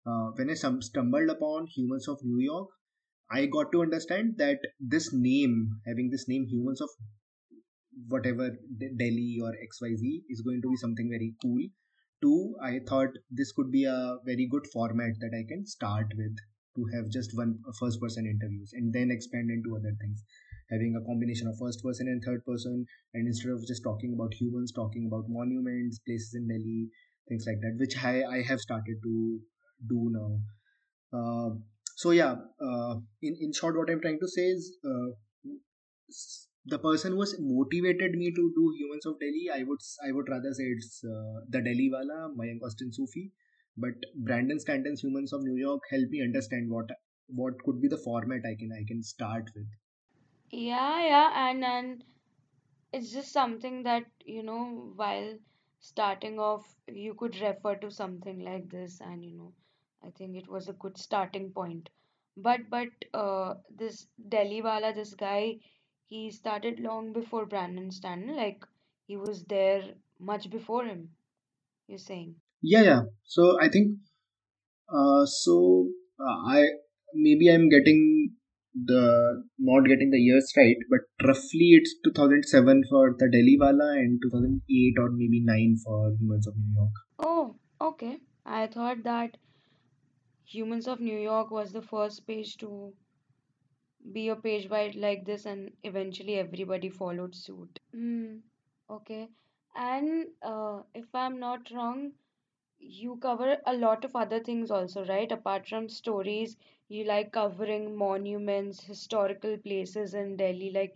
[0.06, 2.70] uh, when i stumbled upon humans of new york
[3.32, 6.90] i got to understand that this name having this name humans of
[8.08, 8.50] whatever
[8.98, 11.62] delhi or xyz is going to be something very cool.
[12.22, 16.36] Two i thought this could be a very good format that i can start with
[16.76, 20.24] to have just one first person interviews and then expand into other things.
[20.70, 24.34] Having a combination of first person and third person and instead of just talking about
[24.34, 26.88] humans talking about monuments places in delhi
[27.28, 29.42] things like that which i, I have started to
[29.88, 30.39] do now.
[31.13, 31.52] Uh,
[31.96, 35.10] so yeah uh, in, in short what i'm trying to say is uh,
[36.65, 40.30] the person who has motivated me to do humans of delhi i would i would
[40.34, 43.24] rather say it's uh, the delhi walla mayank austen soofi.
[43.84, 46.89] But brandon stanton's humans of new york help me understand what
[47.41, 49.70] what could be the format i can i can start with.
[50.52, 52.04] Yeah yeah and and
[52.94, 55.38] it's just something that you know while
[55.80, 59.54] starting off you could refer to something like this and you know
[60.06, 61.90] i think it was a good starting point
[62.38, 65.56] but but uh, this delhi walla this guy
[66.08, 68.66] he started long before brandon stanton like
[69.08, 69.82] he was there
[70.32, 71.10] much before him
[71.88, 73.98] you're saying yeah yeah so i think
[74.98, 75.56] uh, so
[76.20, 76.68] uh, i
[77.14, 78.04] maybe i'm getting
[78.74, 84.20] the not getting the years right, but roughly it's 2007 for the Delhi Walla and
[84.24, 86.92] 2008 or maybe 9 for Humans of New York.
[87.20, 88.18] Oh, okay.
[88.46, 89.38] I thought that
[90.54, 92.94] Humans of New York was the first page to
[94.14, 97.80] be a page wide like this, and eventually everybody followed suit.
[97.94, 98.38] Hmm.
[98.90, 99.30] Okay.
[99.76, 102.14] And uh, if I'm not wrong,
[102.80, 105.32] you cover a lot of other things also, right?
[105.32, 106.58] Apart from stories,
[106.90, 110.96] you like covering monuments, historical places in Delhi, like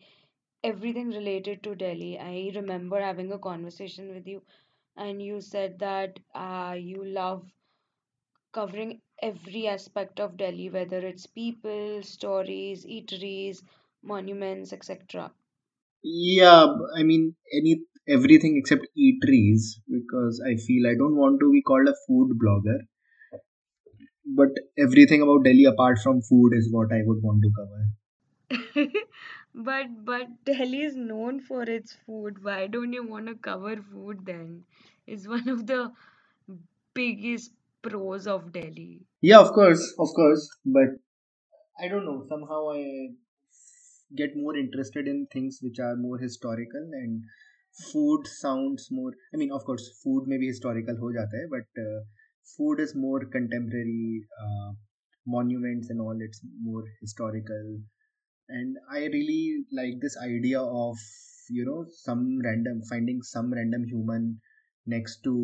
[0.63, 2.19] everything related to Delhi.
[2.19, 4.41] I remember having a conversation with you,
[4.97, 7.45] and you said that uh, you love
[8.55, 13.61] covering every aspect of Delhi, whether it's people, stories, eateries,
[14.03, 15.33] monuments, etc.
[16.03, 21.61] Yeah, I mean any everything except eateries because I feel I don't want to be
[21.61, 22.79] called a food blogger.
[24.25, 27.89] But everything about Delhi apart from food is what I would want to cover.
[29.55, 32.43] but but Delhi is known for its food.
[32.43, 34.65] Why don't you want to cover food then?
[35.07, 35.91] It's one of the
[36.93, 37.51] biggest
[37.87, 39.05] pros of Delhi.
[39.21, 40.49] Yeah, of course, of course.
[40.65, 40.97] But
[41.79, 42.25] I don't know.
[42.29, 42.81] Somehow I
[44.15, 47.23] get more interested in things which are more historical and
[47.91, 51.81] food sounds more i mean of course food may be historical ho jata hai, but
[51.85, 51.99] uh,
[52.55, 54.71] food is more contemporary uh,
[55.25, 57.65] monuments and all it's more historical
[58.47, 60.95] and i really like this idea of
[61.49, 64.39] you know some random finding some random human
[64.95, 65.35] next to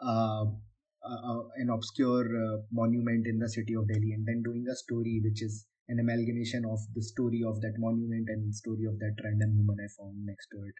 [0.00, 0.44] uh,
[1.56, 5.42] an obscure uh, monument in the city of delhi and then doing a story which
[5.42, 9.78] is an amalgamation of the story of that monument and story of that random human
[9.80, 10.74] I found next to it.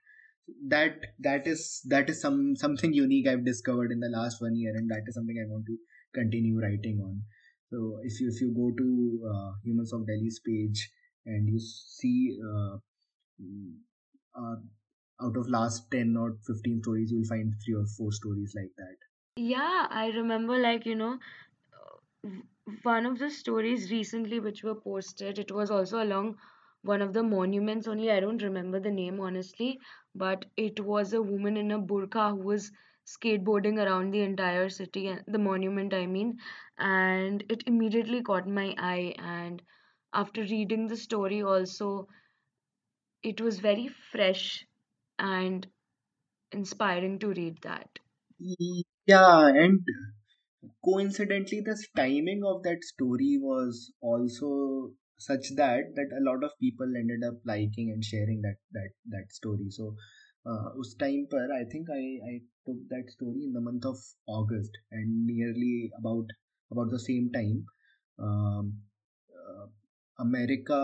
[0.69, 4.73] That that is that is some something unique I've discovered in the last one year,
[4.77, 5.77] and that is something I want to
[6.15, 7.23] continue writing on.
[7.71, 10.91] So if you if you go to uh, Humans of Delhi's page
[11.25, 12.79] and you see uh,
[13.43, 13.75] mm,
[14.37, 14.57] uh,
[15.21, 18.97] out of last 10 or 15 stories you'll find three or four stories like that
[19.37, 21.19] Yeah, I remember like, you know,
[22.83, 26.37] one of the stories recently which were posted, it was also along
[26.83, 29.79] one of the monuments, only I don't remember the name honestly,
[30.15, 32.71] but it was a woman in a burqa who was
[33.07, 36.39] skateboarding around the entire city, and the monument, I mean,
[36.79, 39.15] and it immediately caught my eye.
[39.19, 39.63] And
[40.13, 42.09] after reading the story, also,
[43.23, 44.67] it was very fresh
[45.19, 45.67] and
[46.53, 47.99] inspiring to read that.
[49.06, 49.80] Y- yeah and
[50.86, 56.96] coincidentally the timing of that story was also such that that a lot of people
[57.02, 59.86] ended up liking and sharing that that that story so
[60.52, 62.36] uh, उस time पर I think I I
[62.68, 63.98] took that story in the month of
[64.38, 66.34] August and nearly about
[66.72, 67.60] about the same time
[68.28, 68.74] um,
[69.40, 69.66] uh,
[70.20, 70.80] America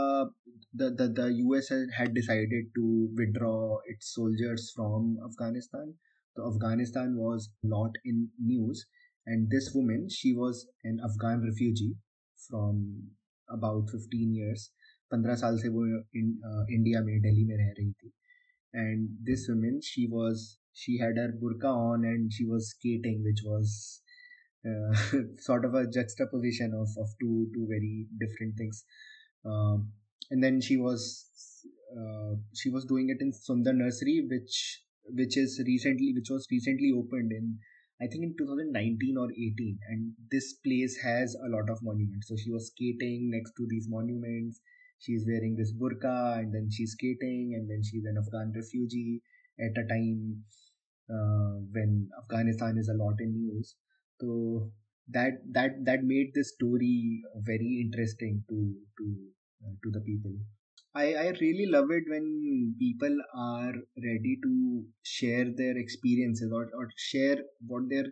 [0.74, 2.86] the, the the US had had decided to
[3.18, 8.87] withdraw its soldiers from Afghanistan so Afghanistan was lot in news.
[9.27, 11.95] And this woman, she was an Afghan refugee
[12.49, 13.11] from
[13.49, 14.71] about 15 years.
[15.13, 17.93] 15 साल se wo in, uh, India Delhi Delhi में रह रही
[18.75, 23.43] and this woman she was she had her burqa on and she was skating which
[23.45, 24.01] was
[24.67, 28.85] uh, sort of a juxtaposition of, of two two very different things
[29.45, 29.77] uh,
[30.31, 31.29] and then she was
[31.97, 34.83] uh, she was doing it in Sunder Nursery which
[35.15, 37.59] which is recently which was recently opened in
[38.03, 42.27] I think in 2019 or 18 and this place has a lot of monuments.
[42.27, 44.61] So she was skating next to these monuments.
[44.99, 49.23] She's wearing this burqa and then she's skating and then she's an Afghan refugee
[49.61, 50.43] at a time
[51.09, 53.77] uh, when Afghanistan is a lot in news.
[54.21, 54.73] So
[55.09, 59.07] that that that made this story very interesting to to
[59.65, 60.35] uh, to the people
[60.95, 66.89] I, I really love it when people are ready to share their experiences or, or
[66.97, 68.07] share what their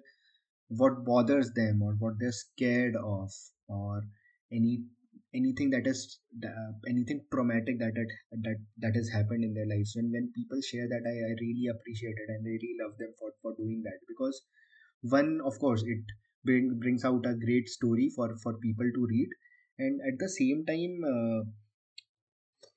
[0.68, 3.30] what bothers them or what they're scared of
[3.68, 4.02] or
[4.52, 4.84] any
[5.34, 8.10] anything that is uh, anything traumatic that that
[8.42, 9.94] that that has happened in their lives.
[9.96, 13.14] When when people share that I, I really appreciate it and I really love them
[13.18, 14.42] for for doing that because
[15.02, 16.04] one of course it
[16.44, 19.28] bring, brings out a great story for for people to read.
[19.78, 21.42] And at the same time uh,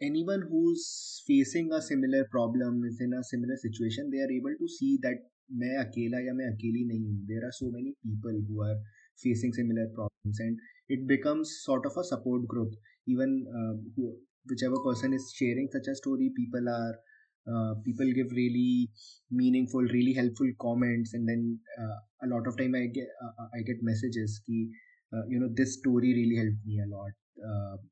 [0.03, 4.69] anyone who's facing a similar problem is in a similar situation they are able to
[4.79, 5.27] see that
[5.61, 8.77] मैं अकेला या मैं अकेली नहीं हूँ there are so many people who are
[9.23, 10.59] facing similar problems and
[10.97, 12.75] it becomes sort of a support group
[13.07, 14.15] even uh, who,
[14.51, 16.95] whichever person is sharing such a story people are
[17.53, 18.91] uh, people give really
[19.31, 23.63] meaningful really helpful comments and then uh, a lot of time i get uh, i
[23.71, 24.69] get messages ki,
[25.15, 27.13] uh, you know this story really helped me a lot
[27.51, 27.92] uh, mm,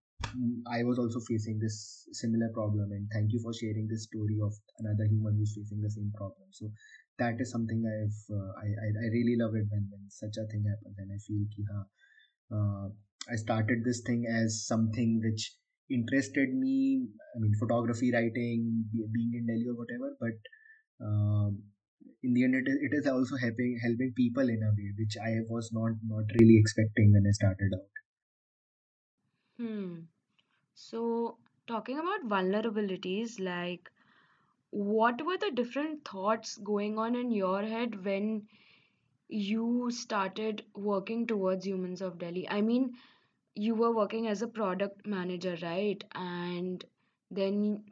[0.72, 4.54] I was also facing this similar problem, and thank you for sharing this story of
[4.80, 6.48] another human who's facing the same problem.
[6.52, 6.72] So
[7.20, 10.46] that is something I've uh, I, I I really love it when when such a
[10.52, 11.86] thing happens, and I feel ki हाँ,
[12.58, 12.89] uh,
[13.30, 15.52] I started this thing as something which
[15.89, 17.08] interested me.
[17.36, 21.62] I mean, photography, writing, be, being in Delhi or whatever, but um,
[22.24, 25.17] in the end, it is, it is also helping helping people in a way which
[25.22, 27.91] I was not not really expecting when I started out.
[29.58, 29.94] Hmm.
[30.76, 33.90] So, talking about vulnerabilities, like
[34.72, 38.48] what were the different thoughts going on in your head when
[39.30, 42.50] you started working towards Humans of Delhi?
[42.50, 42.96] I mean,
[43.56, 46.04] you were working as a product manager, right?
[46.16, 46.84] And
[47.32, 47.86] then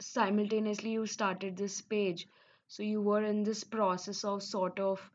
[0.00, 2.28] simultaneously you started this page.
[2.68, 5.10] So you were in this process of sort of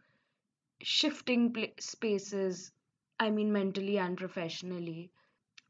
[0.82, 2.72] shifting spaces,
[3.20, 5.12] I mean, mentally and professionally.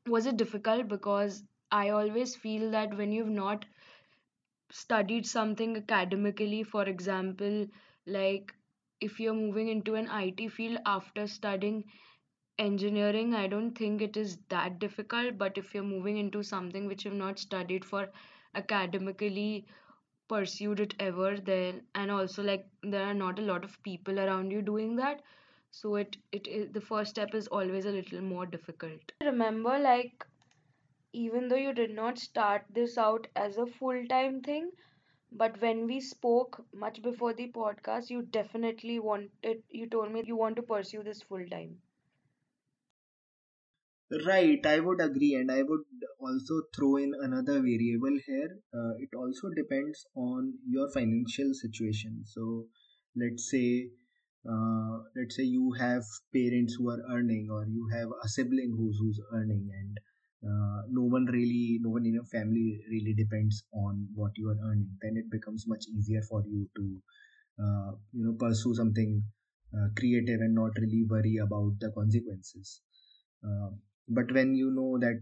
[0.06, 0.88] Was it difficult?
[0.88, 3.66] Because I always feel that when you've not
[4.72, 7.68] studied something academically, for example,
[8.08, 8.54] like
[8.99, 11.84] if you're moving into an IT field after studying
[12.58, 15.38] engineering, I don't think it is that difficult.
[15.38, 18.10] But if you're moving into something which you've not studied for
[18.56, 19.66] academically,
[20.28, 24.52] pursued it ever, then and also like there are not a lot of people around
[24.52, 25.22] you doing that.
[25.72, 29.11] So it it is the first step is always a little more difficult.
[29.22, 30.26] Remember, like
[31.13, 34.72] even though you did not start this out as a full time thing,
[35.32, 40.36] but when we spoke much before the podcast, you definitely wanted, you told me you
[40.36, 41.82] want to pursue this full time.
[44.26, 45.82] Right, I would agree, and I would
[46.19, 48.59] also throw in another variable here.
[48.74, 52.24] Uh, it also depends on your financial situation.
[52.26, 52.67] So,
[53.15, 53.89] let's say,
[54.50, 58.98] uh, let's say you have parents who are earning, or you have a sibling who's
[59.00, 60.00] who's earning, and
[60.50, 64.58] uh, no one really no one in your family really depends on what you are
[64.70, 67.02] earning then it becomes much easier for you to
[67.64, 69.24] uh, you know pursue something
[69.78, 72.82] uh, creative and not really worry about the consequences.
[73.46, 73.70] Uh,
[74.10, 75.22] but when you know that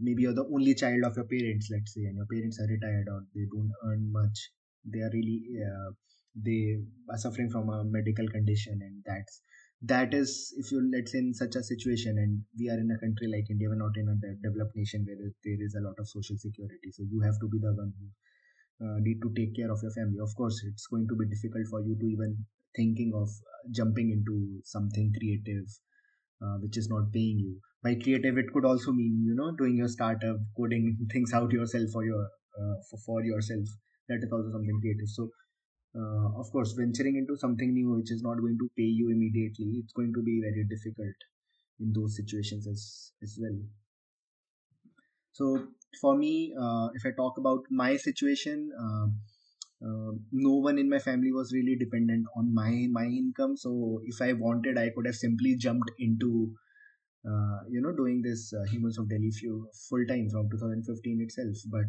[0.00, 3.08] maybe you're the only child of your parents let's say and your parents are retired
[3.14, 4.50] or they don't earn much
[4.84, 5.90] they are really uh,
[6.34, 6.78] they
[7.10, 9.40] are suffering from a medical condition and that's
[9.82, 12.98] that is if you let's say in such a situation and we are in a
[13.04, 15.94] country like india we're not in a de- developed nation where there is a lot
[15.98, 16.90] of social security.
[16.92, 18.06] So you have to be the one who
[18.86, 20.18] uh, need to take care of your family.
[20.20, 22.44] Of course it's going to be difficult for you to even
[22.76, 25.66] thinking of uh, jumping into something creative
[26.42, 27.58] uh, which is not paying you.
[27.82, 31.90] By creative it could also mean you know doing your startup coding things out yourself
[31.92, 33.66] for your uh, for, for yourself.
[34.08, 35.08] That is also something creative.
[35.08, 35.30] So
[35.96, 39.70] uh, of course venturing into something new which is not going to pay you immediately
[39.82, 41.28] it's going to be very difficult
[41.80, 43.58] in those situations as as well.
[45.32, 45.68] So
[46.00, 49.06] for me uh, if i talk about my situation uh,
[49.86, 53.56] uh, no one in my family was really dependent on my my income.
[53.56, 56.54] So if i wanted i could have simply jumped into
[57.28, 59.32] uh, you know doing this uh, humans of delhi
[59.88, 61.56] full time from 2015 itself.
[61.70, 61.86] But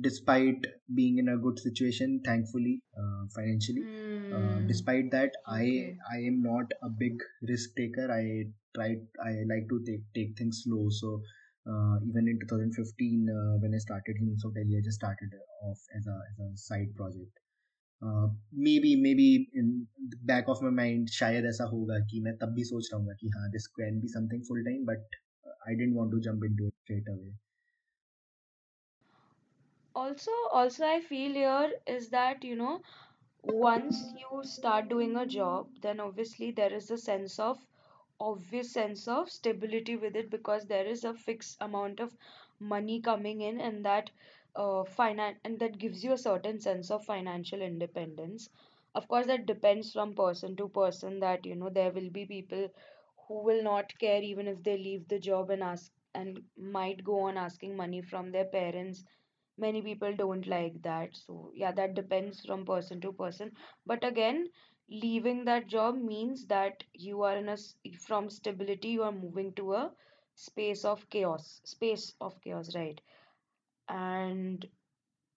[0.00, 3.86] despite being in a good situation thankfully uh, financially
[4.34, 4.66] uh, Hmm.
[4.70, 5.98] despite that i Okay.
[6.14, 8.22] i am not a big risk taker i
[8.78, 8.88] try
[9.30, 11.10] i like to take take things slow so
[11.70, 15.38] uh, even in 2015 uh, when i started humans of delhi i just started
[15.70, 17.42] off as a, as a side project
[18.02, 22.54] uh, maybe maybe in the back of my mind शायद ऐसा होगा कि मैं तब
[22.58, 25.18] भी सोच रहा हूँ कि हाँ this can be something full time but
[25.70, 27.32] I didn't want to jump into it straight away
[29.95, 32.81] also, also I feel here is that, you know,
[33.41, 37.65] once you start doing a job, then obviously there is a sense of
[38.19, 42.17] obvious sense of stability with it because there is a fixed amount of
[42.59, 44.11] money coming in and that
[44.55, 48.49] uh, finan and that gives you a certain sense of financial independence.
[48.95, 52.69] Of course, that depends from person to person that, you know, there will be people
[53.27, 57.21] who will not care even if they leave the job and ask and might go
[57.21, 59.03] on asking money from their parents
[59.57, 61.15] many people don't like that.
[61.15, 63.51] So yeah that depends from person to person.
[63.85, 64.49] But again
[64.89, 67.57] leaving that job means that you are in a
[68.05, 69.91] from stability you are moving to a
[70.35, 72.99] space of chaos space of chaos right?
[73.89, 74.67] And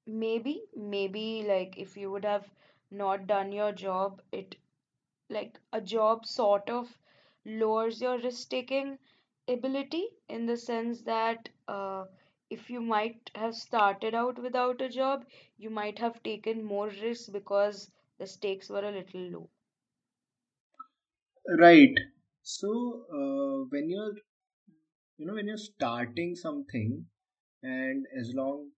[0.06, 2.50] maybe maybe like if you would have
[2.90, 4.56] not done your job it
[5.30, 6.98] like a job sort of
[7.44, 8.98] lowers your risk taking
[9.48, 12.04] ability in the sense that uh,
[12.53, 15.25] if you might have started out without a job,
[15.57, 17.89] you might have taken more risks because
[18.19, 19.49] the stakes were a little low.
[21.59, 21.95] right
[22.43, 22.69] so
[23.19, 24.13] uh, when you're
[25.19, 27.05] you know when you're starting something
[27.63, 28.69] and as long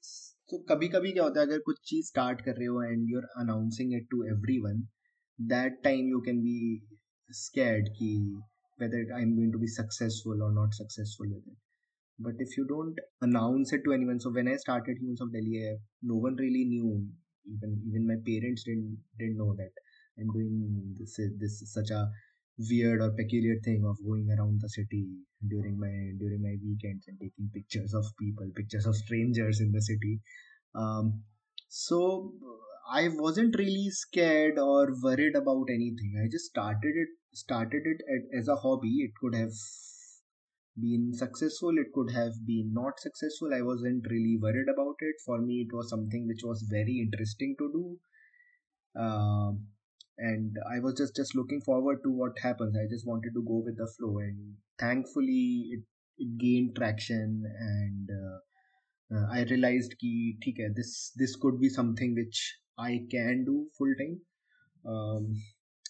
[0.00, 3.18] so कभी कभी क्या होता है अगर कुछ चीज start कर रहे हो and you
[3.18, 4.84] are announcing it to everyone
[5.38, 6.82] that time you can be
[7.30, 8.10] scared ki
[8.82, 11.58] whether i'm going to be successful or not successful with it
[12.23, 15.61] but if you don't announce it to anyone so when i started humans of delhi
[16.11, 16.89] no one really knew
[17.53, 19.71] even even my parents didn't didn't know that
[20.19, 22.03] i'm doing this this such a
[22.69, 25.03] weird or peculiar thing of going around the city
[25.53, 29.81] during my during my weekends and taking pictures of people pictures of strangers in the
[29.81, 30.19] city
[30.75, 31.23] um,
[31.69, 32.33] so
[32.89, 36.15] I wasn't really scared or worried about anything.
[36.21, 38.01] I just started it started it
[38.37, 38.97] as a hobby.
[39.05, 39.53] It could have
[40.79, 43.53] been successful, it could have been not successful.
[43.53, 45.15] I wasn't really worried about it.
[45.25, 47.99] For me, it was something which was very interesting to do.
[48.99, 49.51] Uh,
[50.17, 52.75] and I was just, just looking forward to what happens.
[52.77, 55.83] I just wanted to go with the flow, and thankfully, it,
[56.17, 57.43] it gained traction.
[57.59, 63.45] And uh, uh, I realized ki, hai, this this could be something which I can
[63.45, 64.21] do full time.
[64.85, 65.35] Um,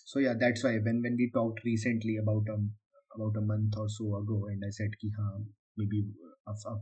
[0.06, 2.72] so yeah, that's why when when we talked recently about um,
[3.16, 5.46] about a month or so ago, and I said कि हाँ
[5.78, 6.04] maybe
[6.48, 6.78] a, a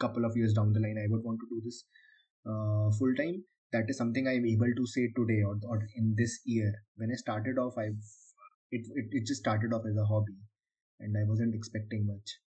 [0.00, 1.84] couple of years down the line I would want to do this
[2.46, 3.44] uh, full time.
[3.72, 6.72] That is something I'm able to say today or, or in this year.
[6.96, 7.86] When I started off, I
[8.70, 10.36] it, it it just started off as a hobby,
[11.00, 12.38] and I wasn't expecting much.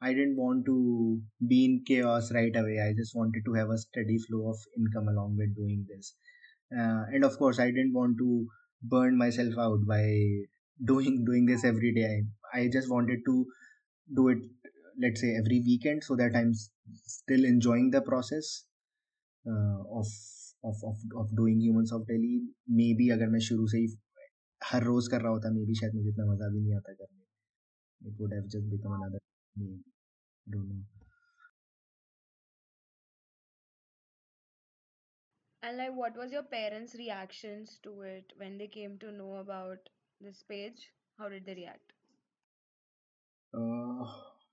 [0.00, 2.78] I didn't want to be in chaos right away.
[2.80, 6.14] I just wanted to have a steady flow of income along with doing this.
[6.72, 8.46] Uh, and of course, I didn't want to
[8.82, 10.04] burn myself out by
[10.84, 12.22] doing doing this every day.
[12.53, 13.45] I, I just wanted to
[14.15, 14.39] do it,
[15.01, 16.69] let's say, every weekend, so that I'm s-
[17.05, 18.65] still enjoying the process
[19.47, 20.07] uh, of
[20.63, 22.35] of of of doing humans of Delhi.
[22.81, 23.87] Maybe अगर मैं शुरू से ही
[24.71, 27.17] हर रोज कर रहा होता may be शायद मुझे इतना मजा भी नहीं आता करने
[27.17, 27.27] में
[28.11, 29.21] It would have just become another
[29.63, 29.79] name.
[30.47, 30.83] I don't know.
[35.63, 39.89] And like, what was your parents' reactions to it when they came to know about
[40.19, 40.91] this page?
[41.17, 41.92] How did they react?
[43.54, 44.04] Uh,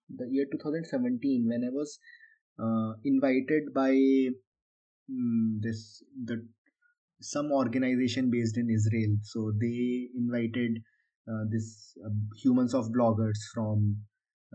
[0.10, 2.00] the year 2017, when I was
[2.62, 6.46] uh, invited by mm, this the
[7.22, 9.16] some organization based in Israel.
[9.24, 10.82] So they invited
[11.28, 12.10] uh, this uh,
[12.42, 13.98] humans of bloggers from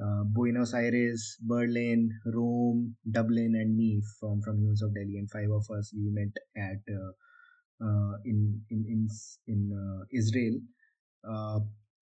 [0.02, 5.16] uh, Buenos Aires, Berlin, Rome, Dublin, and me from from Humans of Delhi.
[5.16, 7.12] And five of us we met at uh,
[7.86, 9.08] uh, in in in
[9.46, 10.60] in Israel.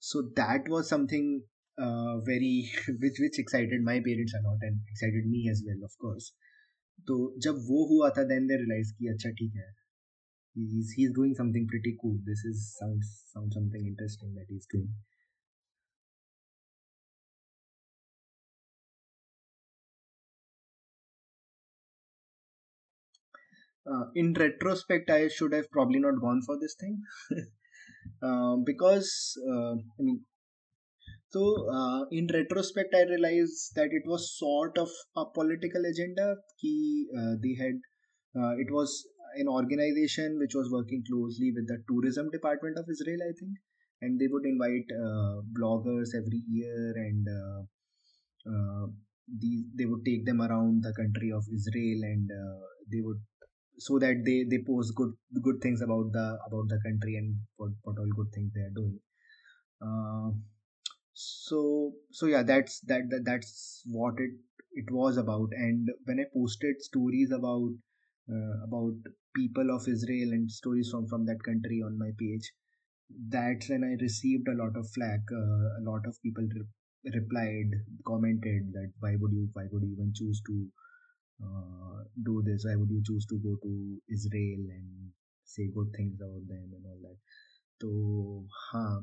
[0.01, 1.43] So that was something
[1.78, 2.70] uh, very
[3.02, 6.32] which which excited my parents a lot and excited me as well, of course.
[7.08, 9.68] तो जब वो हुआ था then they realise कि अच्छा ठीक है
[10.56, 12.18] he's he's doing something pretty cool.
[12.26, 14.90] This is sounds sounds something interesting that he's doing.
[23.92, 27.02] Uh, in retrospect, I should have probably not gone for this thing
[28.22, 30.22] uh, because uh, I mean,
[31.35, 36.37] so uh, in retrospect, I realized that it was sort of a political agenda.
[36.61, 37.75] Ki, uh, they had
[38.39, 39.05] uh, it was
[39.37, 43.55] an organization which was working closely with the tourism department of Israel, I think,
[44.01, 47.61] and they would invite uh, bloggers every year, and uh,
[48.55, 48.87] uh,
[49.41, 52.31] these they would take them around the country of Israel, and
[52.93, 53.21] they would
[53.79, 57.73] so that they they post good good things about the about the country and what
[57.83, 59.01] what all good things they are doing.
[61.15, 64.33] So so yeah, that's that, that that's what it
[64.73, 65.49] it was about.
[65.53, 67.73] And when I posted stories about
[68.31, 68.95] uh, about
[69.35, 72.53] people of Israel and stories from from that country on my page,
[73.29, 75.21] that's when I received a lot of flack.
[75.33, 77.71] Uh, a lot of people re- replied,
[78.07, 80.71] commented that why would you why would you even choose to
[81.45, 82.65] uh, do this?
[82.67, 85.11] Why would you choose to go to Israel and
[85.45, 87.19] say good things about them and all that?
[87.81, 89.01] So, huh,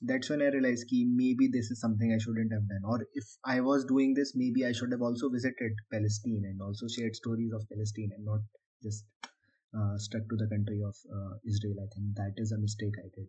[0.00, 2.82] that's when I realized that maybe this is something I shouldn't have done.
[2.84, 6.86] Or if I was doing this, maybe I should have also visited Palestine and also
[6.88, 8.40] shared stories of Palestine and not
[8.82, 9.04] just
[9.76, 11.76] uh, stuck to the country of uh, Israel.
[11.82, 13.28] I think that is a mistake I did.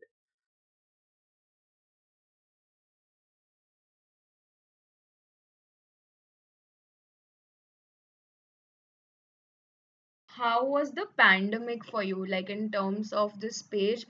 [10.27, 12.25] How was the pandemic for you?
[12.25, 14.05] Like, in terms of this page,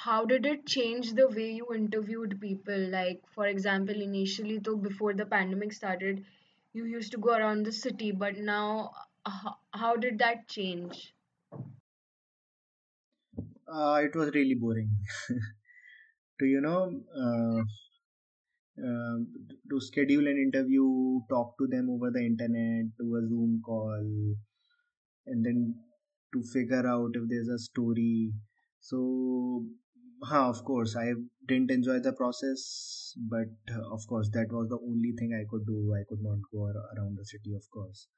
[0.00, 2.88] how did it change the way you interviewed people?
[2.90, 6.24] Like, for example, initially, though, before the pandemic started,
[6.72, 8.92] you used to go around the city, but now,
[9.26, 11.14] how, how did that change?
[13.66, 14.90] Uh, it was really boring.
[16.38, 17.62] to you know, uh,
[18.78, 19.18] uh,
[19.70, 24.34] to schedule an interview, talk to them over the internet, do a Zoom call,
[25.26, 25.74] and then
[26.32, 28.32] to figure out if there's a story.
[28.80, 29.64] So,
[30.22, 31.12] huh, of course, I
[31.46, 35.66] didn't enjoy the process, but uh, of course, that was the only thing I could
[35.66, 35.94] do.
[35.94, 38.08] I could not go around the city, of course.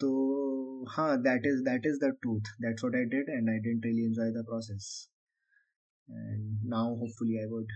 [0.00, 2.44] So, huh, that is that is the truth.
[2.60, 5.08] That's what I did, and I didn't really enjoy the process.
[6.08, 7.68] And now, hopefully, I would.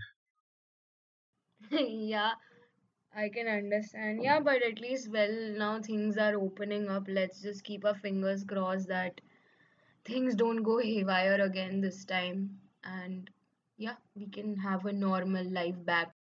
[1.71, 2.33] yeah,
[3.15, 4.23] I can understand.
[4.23, 7.05] Yeah, but at least, well, now things are opening up.
[7.07, 9.21] Let's just keep our fingers crossed that
[10.05, 13.30] things don't go haywire again this time And
[13.78, 16.12] yeah, we can have a normal life back.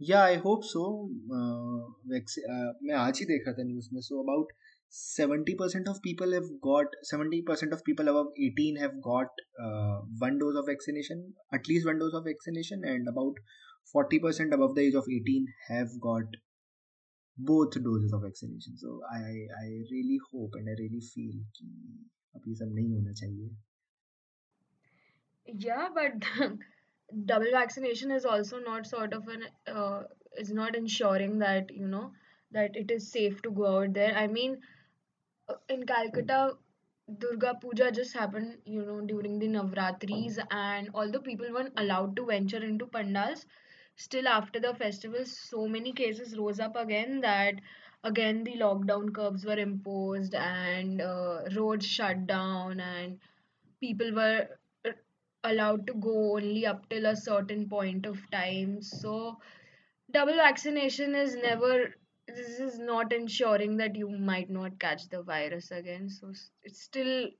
[0.00, 0.80] या I hope so
[1.32, 4.52] मैं आज ही देख रहा था news में so about
[4.96, 9.28] 70% of people have got 70% of people above 18 have got
[9.62, 13.34] uh, one dose of vaccination at least one dose of vaccination and about
[13.94, 16.38] 40% above the age of 18 have got
[17.38, 19.22] both doses of vaccination so i
[19.62, 21.68] i really hope and i really feel कि
[22.36, 23.50] अब ये सब नहीं होना चाहिए
[25.45, 26.13] Yeah, but
[27.25, 30.03] double vaccination is also not sort of an uh,
[30.37, 32.11] is not ensuring that you know
[32.51, 34.15] that it is safe to go out there.
[34.15, 34.57] I mean,
[35.49, 36.57] uh, in Calcutta,
[37.19, 42.25] Durga Puja just happened, you know, during the Navratris, and although people weren't allowed to
[42.25, 43.45] venture into pandals,
[43.95, 47.55] still after the festival, so many cases rose up again that
[48.03, 53.19] again the lockdown curbs were imposed and uh, roads shut down and
[53.79, 54.47] people were
[55.44, 58.82] allowed to go only up till a certain point of time.
[58.82, 59.38] So
[60.10, 61.94] double vaccination is never
[62.26, 66.82] this is not ensuring that you might not catch the virus again so s- it's
[66.82, 67.30] still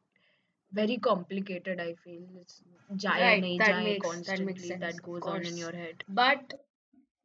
[0.73, 2.63] very complicated i feel it's
[3.05, 5.57] jaya Right, nahi that jaye makes that makes constantly sense, that of goes on in
[5.57, 5.65] course.
[5.65, 6.55] your head But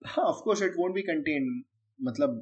[0.07, 1.47] हाँ of course it won't be contain
[2.09, 2.37] मतलब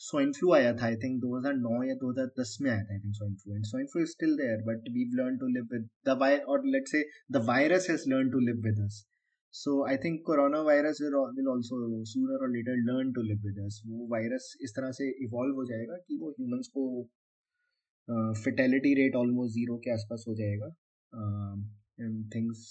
[0.00, 3.34] swine flu आया था I think 2009 या 2010 में आया था I think swine
[3.42, 6.36] flu and swine flu is still there but we learn to live with the Y
[6.54, 7.02] और let's say
[7.36, 9.04] the virus has learn to live with us
[9.54, 11.80] so I think corona virus will will also
[12.12, 15.64] sooner और letter learn to live with us वो virus इस तरह से evolve हो
[15.72, 16.86] जाएगा कि वो ह्यूमंस को
[18.44, 20.72] फिटेलिटी रेट ऑलमोस्ट जीरो के आसपास हो जाएगा
[22.00, 22.64] and things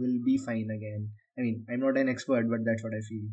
[0.00, 3.28] will be fine again I mean, I'm not an expert, but that's what I feel.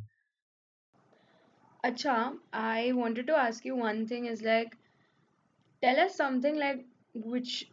[1.85, 4.77] Acha, I wanted to ask you one thing is like,
[5.83, 7.71] tell us something like which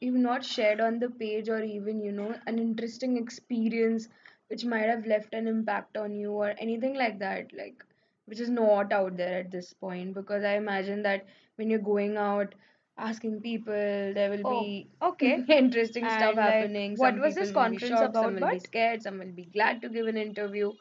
[0.00, 4.08] you've not shared on the page or even, you know, an interesting experience
[4.48, 7.84] which might have left an impact on you or anything like that, like
[8.26, 10.14] which is not out there at this point.
[10.14, 12.54] Because I imagine that when you're going out
[12.96, 13.72] asking people,
[14.14, 15.44] there will Oh, be okay.
[15.48, 16.96] interesting stuff And like, happening.
[16.96, 18.34] what Some was this people will be conference shocked, some about?
[18.34, 20.72] will be But scared, some will be glad to give an interview.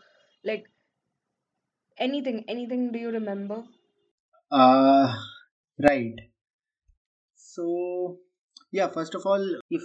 [0.43, 0.67] Like
[1.97, 3.63] anything anything do you remember?
[4.51, 5.13] Uh
[5.79, 6.15] right.
[7.39, 8.19] So,
[8.71, 9.83] yeah, first of all, if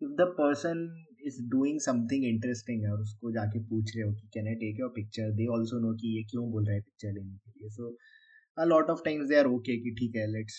[0.00, 0.86] if the person
[1.26, 4.80] is doing something interesting है और उसको जाके पूछ रहे हो कि can I take
[4.80, 7.70] your picture they also know कि ये क्यों बोल रहा है पिक्चर लेने के लिए।
[7.76, 7.88] So
[8.58, 10.58] a lot of times they are okay कि ठीक है let's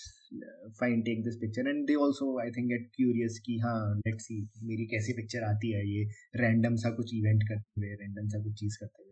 [0.79, 4.39] fine take this picture and they also I think get curious कि हाँ लेट्स सी
[4.71, 5.85] मेरी कैसी पिक्चर आती है?
[5.89, 6.03] ये
[6.43, 9.04] रैंडम सा कुछ इवेंट करते हुए रैंडम सा कुछ चीज़ करते हुए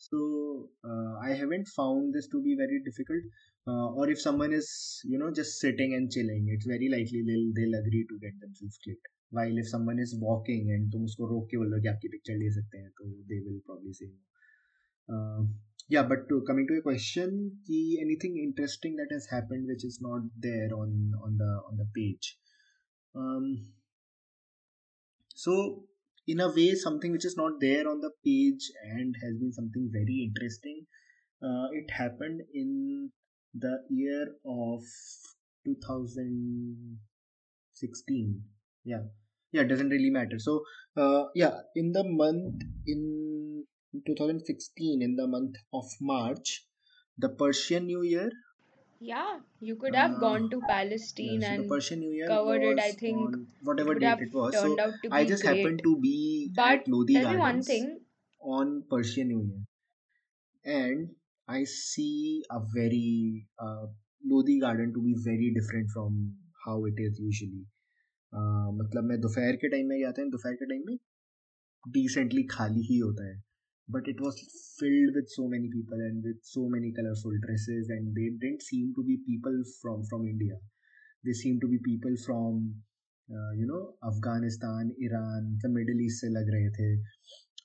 [0.00, 3.22] so uh, I haven't found this to be very difficult
[3.66, 7.50] uh, or if someone is you know just sitting and chilling it's very likely they'll
[7.56, 11.48] they'll agree to get themselves clicked while if someone is walking and तुम उसको रोक
[11.50, 14.20] के बोलो कि आपकी picture ले सकते हैं तो they will probably say no
[15.14, 15.42] uh,
[15.88, 17.34] yeah but to, coming to a question
[17.66, 20.94] ki anything interesting that has happened which is not there on
[21.26, 22.30] on the on the page
[23.14, 23.50] um,
[25.34, 25.58] so
[26.27, 29.89] in a way something which is not there on the page and has been something
[29.91, 30.85] very interesting.
[31.43, 33.11] Uh, it happened in
[33.53, 34.81] the year of
[35.65, 38.43] 2016
[38.83, 39.03] yeah.
[39.51, 40.39] Yeah it doesn't really matter.
[40.39, 40.63] So
[40.95, 43.65] uh, yeah in the month in
[44.05, 46.65] 2016 in the month of march
[47.17, 48.31] the persian new year
[49.01, 52.61] Yeah, you could have uh, gone to Palestine yeah, so and Persian New Year covered
[52.61, 52.79] it.
[52.79, 54.53] I think whatever date it was.
[54.53, 54.77] So
[55.11, 57.99] I just happened to be But at Lodi me one thing.
[58.41, 59.63] on Persian New Year,
[60.65, 61.09] and
[61.47, 63.87] I see a very uh,
[64.23, 66.35] Lodi Garden to be very different from
[66.65, 67.65] how it is usually.
[68.33, 70.97] Uh, मतलब मैं दोपहर के time में गया था दोपहर के time में
[71.97, 73.35] decently खाली ही होता है
[73.91, 74.35] but it was
[74.79, 78.93] filled with so many people and with so many colorful dresses and they didn't seem
[78.95, 80.57] to be people from from india.
[81.25, 82.75] They seemed to be people from
[83.35, 86.89] uh, you know afghanistan iran the middle east se lag rahe the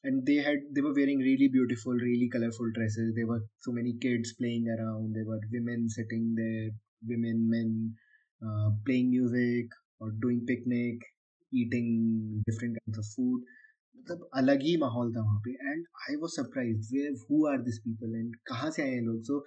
[0.04, 3.14] and they had they were wearing really beautiful really colorful dresses.
[3.14, 5.14] There were so many kids playing around.
[5.14, 6.70] There were women sitting there
[7.12, 7.70] women men
[8.46, 9.66] uh, playing music
[10.00, 10.98] or doing picnic
[11.52, 13.42] eating different kinds of food
[14.05, 17.77] मतलब अलग ही माहौल था वहाँ पे and I was surprise way who are this
[17.87, 19.43] people and कहाँ से आए हैं लोग सो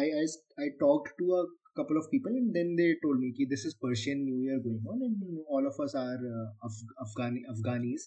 [0.00, 0.26] आई आई
[0.64, 1.44] I talk to a
[1.78, 4.88] couple of people and then they told me कि this is Persian New Year going
[4.94, 8.04] on and all of us are uh, Af- Afghani Afghanis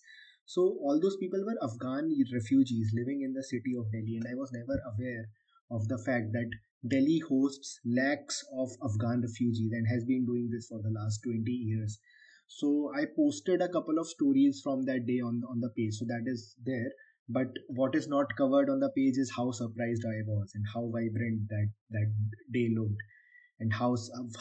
[0.56, 4.36] so all those people were Afghan refugees living in the city of Delhi and I
[4.42, 5.24] was never aware
[5.72, 6.58] of the fact that
[6.94, 11.58] Delhi hosts lakhs of Afghan refugees and has been doing this for the last 20
[11.72, 11.98] years
[12.59, 12.69] so
[13.01, 15.95] i posted a couple of stories from that day on on the page.
[15.95, 16.91] So that is there.
[17.29, 20.83] But what is not covered on the page is how surprised i was and how
[20.97, 22.11] vibrant that that
[22.57, 23.05] day looked
[23.61, 23.91] and how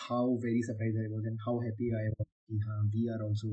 [0.07, 2.27] how very surprised i was and how happy i was
[2.95, 3.49] we are also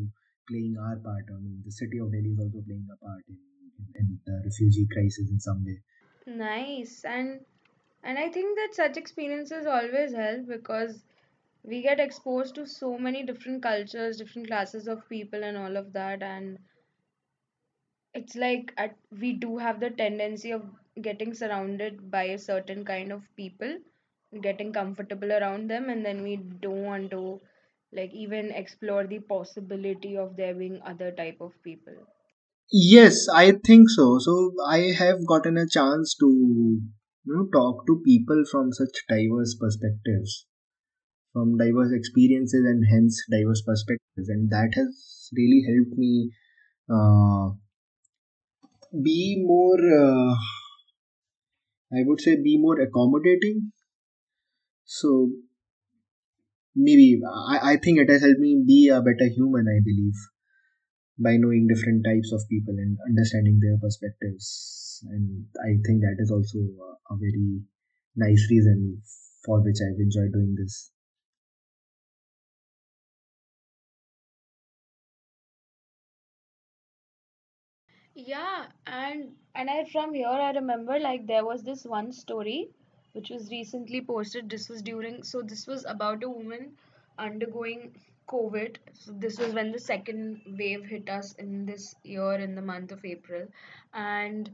[0.49, 1.25] playing our part.
[1.31, 3.39] I mean the city of delhi is also playing a part in,
[3.79, 5.79] in, in the refugee crisis in some way.
[6.27, 7.05] Nice.
[7.05, 7.41] And
[8.03, 11.03] and I think that such experiences always help because
[11.67, 15.93] we get exposed to so many different cultures, different classes of people and all of
[15.93, 16.59] that and
[18.15, 20.65] it's like at, we do have the tendency of
[21.03, 23.79] getting surrounded by a certain kind of people,
[24.43, 27.41] getting comfortable around them and then we don't want to
[27.93, 31.95] like even explore the possibility of there being other type of people.
[32.71, 34.19] Yes, I think so.
[34.21, 36.83] So I have gotten a chance to you
[37.25, 40.47] know talk to people from such diverse perspectives,
[41.37, 46.31] from diverse experiences and hence diverse perspectives, and that has really helped me
[46.91, 47.51] uh,
[49.03, 49.79] be more.
[49.79, 50.35] Uh,
[51.93, 53.73] I would say be more accommodating.
[54.87, 55.33] So
[56.75, 59.67] maybe I, I think it has helped me be a better human.
[59.69, 60.15] I believe
[61.19, 65.05] by knowing different types of people and understanding their perspectives.
[65.11, 67.61] and I think that is also a, a very
[68.17, 69.03] nice reason
[69.45, 70.91] for which I've enjoyed doing this.
[78.27, 82.69] Yeah, and and I from here I remember like there was this one story
[83.13, 84.51] which was recently posted.
[84.51, 86.73] This was during so this was about a woman
[87.19, 87.95] undergoing
[88.29, 88.77] COVID.
[88.93, 92.93] So this was when the second wave hit us in this year in the month
[92.93, 93.47] of April,
[93.95, 94.51] and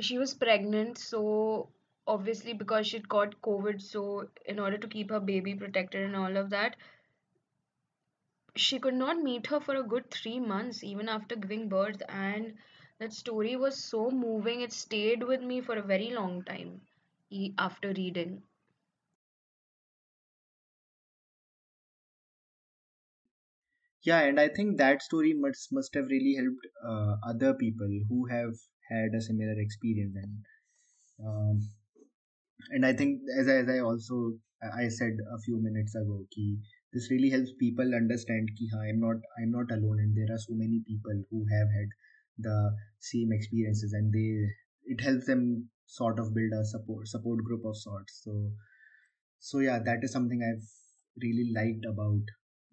[0.00, 0.98] she was pregnant.
[0.98, 1.70] So
[2.06, 6.36] obviously because she'd got COVID, so in order to keep her baby protected and all
[6.36, 6.76] of that,
[8.56, 12.02] she could not meet her for a good three months, even after giving birth.
[12.08, 12.58] And
[12.98, 16.82] that story was so moving, it stayed with me for a very long time
[17.58, 18.44] after reading.
[24.04, 28.24] Yeah, and I think that story must must have really helped uh, other people who
[28.26, 28.54] have
[28.90, 30.46] had a similar experience, and
[31.26, 31.60] um,
[32.70, 36.26] and I think as I, as I also I said a few minutes ago,
[36.96, 40.42] this really helps people understand ki हाँ, I'm not I'm not alone, and there are
[40.46, 41.96] so many people who have had
[42.50, 42.58] the
[43.12, 44.28] same experiences, and they
[44.96, 45.46] it helps them
[45.86, 48.20] sort of build a support support group of sorts.
[48.24, 48.38] So
[49.38, 50.68] so yeah, that is something I've
[51.22, 52.22] really liked about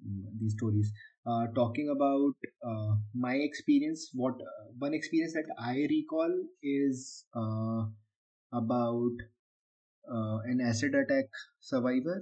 [0.05, 0.91] mm, these stories.
[1.25, 2.35] Uh, talking about
[2.67, 7.85] uh, my experience, what uh, one experience that I recall is uh,
[8.51, 9.15] about
[10.11, 11.25] uh, an acid attack
[11.59, 12.21] survivor.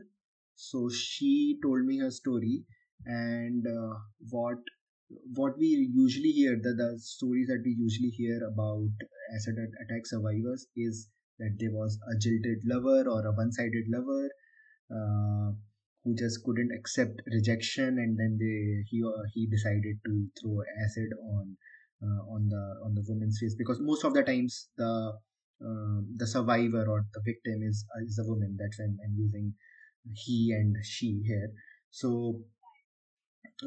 [0.64, 2.66] So she told me her story,
[3.06, 3.96] and uh,
[4.30, 4.60] what
[5.34, 8.92] what we usually hear the, the stories that we usually hear about
[9.36, 11.10] acid attack survivors is
[11.40, 14.30] that there was a jilted lover or a one-sided lover
[14.94, 15.52] uh,
[16.04, 19.04] who just couldn't accept rejection and then they he
[19.34, 21.58] he decided to throw acid on
[22.04, 25.14] uh, on the on the woman's face because most of the times the
[25.66, 29.16] uh, the survivor or the victim is uh, is a woman that's why I'm, I'm
[29.18, 29.54] using
[30.15, 31.53] he and she here
[31.91, 32.41] so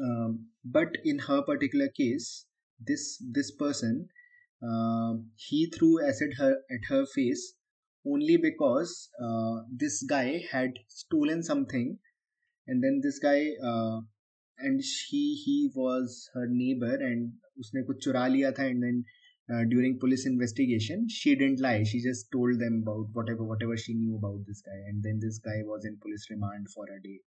[0.02, 2.46] um, but in her particular case
[2.86, 4.08] this this person
[4.62, 7.54] uh, he threw acid her at her face
[8.06, 11.98] only because uh, this guy had stolen something
[12.66, 14.00] and then this guy uh,
[14.58, 19.04] and she he was her neighbor and उसने कुछ चुरा लिया था and then
[19.53, 23.93] uh, during police investigation she didn't lie she just told them about whatever whatever she
[23.93, 27.19] knew about this guy and then this guy was in police remand for a day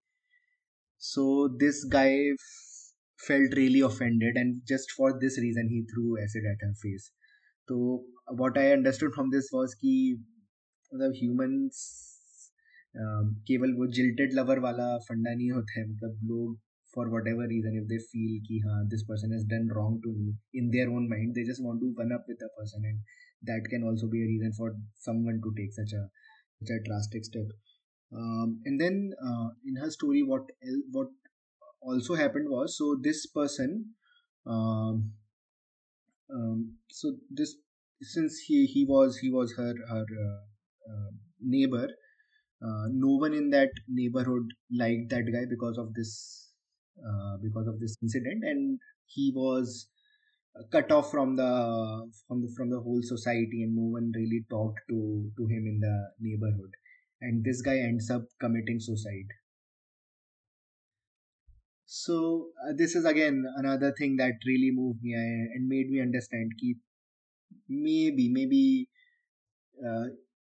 [0.98, 2.92] so this guy f-
[3.26, 7.10] felt really offended and just for this reason he threw acid at her face
[7.68, 8.02] so
[8.42, 9.94] what i understood from this was कि
[10.94, 11.80] मतलब humans
[13.48, 16.56] केवल वो jilted lover वाला फंडा नहीं होता है मतलब लोग
[16.98, 18.60] for whatever reason if they feel ki
[18.92, 20.28] this person has done wrong to me
[20.60, 23.18] in their own mind they just want to one up with a person and
[23.50, 24.74] that can also be a reason for
[25.08, 26.02] someone to take such a
[26.60, 27.46] such a drastic step.
[28.12, 30.50] Um, and then uh, in her story what
[30.90, 31.08] what
[31.80, 33.94] also happened was so this person
[34.46, 35.12] um,
[36.34, 37.54] um, so this
[38.02, 41.86] since he he was he was her her uh, uh, neighbor
[42.62, 46.47] uh, no one in that neighborhood liked that guy because of this
[47.42, 49.88] because of this incident and he was
[50.58, 54.44] uh, cut off from the from the from the whole society and no one really
[54.50, 56.72] talked to to him in the neighborhood.
[57.20, 59.28] And this guy ends up committing suicide.
[61.86, 66.00] So uh, this is again another thing that really moved me uh, and made me
[66.00, 66.74] understand कि
[67.68, 68.88] maybe maybe
[69.84, 70.06] uh,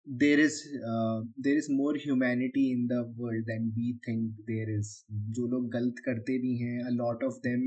[0.07, 0.55] there is
[0.91, 4.91] uh, there is more humanity in the world than we think there is
[5.39, 7.63] जो लोग गलत करते भी हैं a lot of them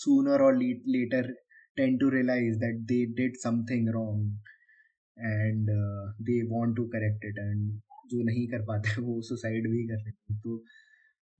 [0.00, 1.22] sooner or le- later
[1.80, 4.20] tend to realize that they did something wrong
[5.16, 7.80] and uh, they want to correct it and
[8.12, 10.54] जो नहीं कर पाते वो सुसाइड भी कर लेते हैं तो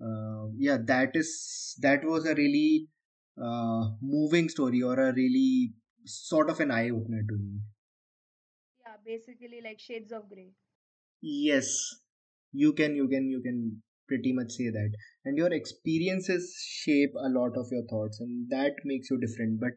[0.09, 1.31] uh, yeah that is
[1.87, 2.89] that was a really
[3.47, 5.73] uh, moving story or a really
[6.07, 7.74] sort of an eye opener to me Yeah,
[9.06, 10.54] basically like Shades of Grey.
[11.22, 11.68] yes.
[12.54, 14.92] You can you can you can pretty much say that.
[15.26, 19.60] And your experiences shape a lot of your thoughts and that makes you different.
[19.60, 19.74] But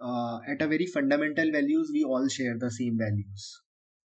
[0.00, 3.60] uh, at a very fundamental values we all share the same values.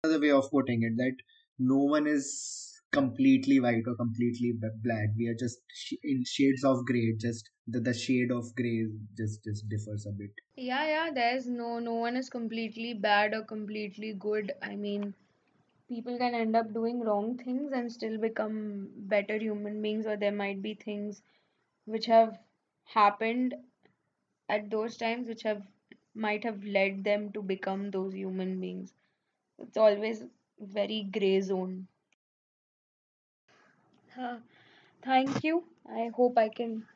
[0.04, 1.16] Another way of putting it that
[1.58, 4.52] no one is completely white or completely
[4.82, 5.08] black.
[5.16, 5.58] We are just
[6.02, 10.40] in shades of gray just the, the shade of gray just just differs a bit
[10.56, 14.52] Yeah, yeah, there's no no one is completely bad or completely good.
[14.60, 15.14] I mean,
[15.88, 20.32] people can end up doing wrong things and still become better human beings, or there
[20.32, 21.22] might be things
[21.86, 22.38] which have
[22.84, 23.54] happened
[24.48, 25.66] at those times which have
[26.14, 28.94] might have led them to become those human beings.
[29.58, 30.24] It's always
[30.60, 31.88] very gray zone.
[34.16, 34.38] Huh.
[35.02, 35.64] Thank you.
[35.88, 36.88] I hope I can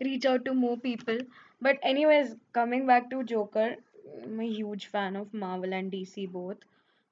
[0.00, 1.18] reach out to more people.
[1.60, 3.76] But anyways, coming back to Joker,
[4.22, 6.58] I'm a huge fan of Marvel and DC both.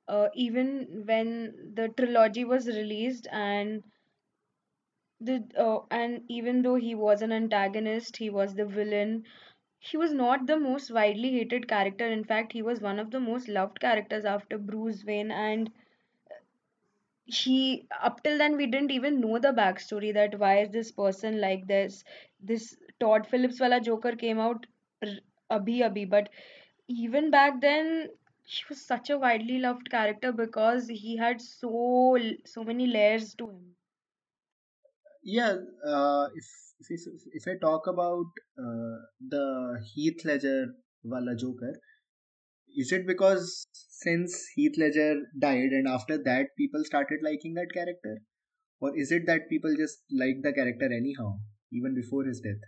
[0.09, 3.82] Uh, even when the trilogy was released and
[5.20, 9.24] the uh, and even though he was an antagonist, he was the villain.
[9.78, 12.07] He was not the most widely hated character.
[12.07, 15.70] In fact, he was one of the most loved characters after Bruce Wayne and
[17.27, 21.41] he up till then we didn't even know the backstory that why is this person
[21.41, 22.05] like this?
[22.41, 24.66] This todd phillips wala joker came out
[25.05, 26.09] abhi abhi.
[26.09, 26.31] But
[26.89, 28.11] even back then
[28.45, 33.49] he was such a widely loved character because he had so so many layers to
[33.51, 33.77] him.
[35.22, 36.47] Yeah, uh, if,
[36.81, 38.27] if if if I talk about
[38.59, 40.66] uh, the Heath Ledger
[41.03, 41.72] wala Joker,
[42.77, 48.18] is it because since Heath Ledger died and after that people started liking that character,
[48.81, 51.39] or is it that people just like the character anyhow,
[51.72, 52.62] even before his death?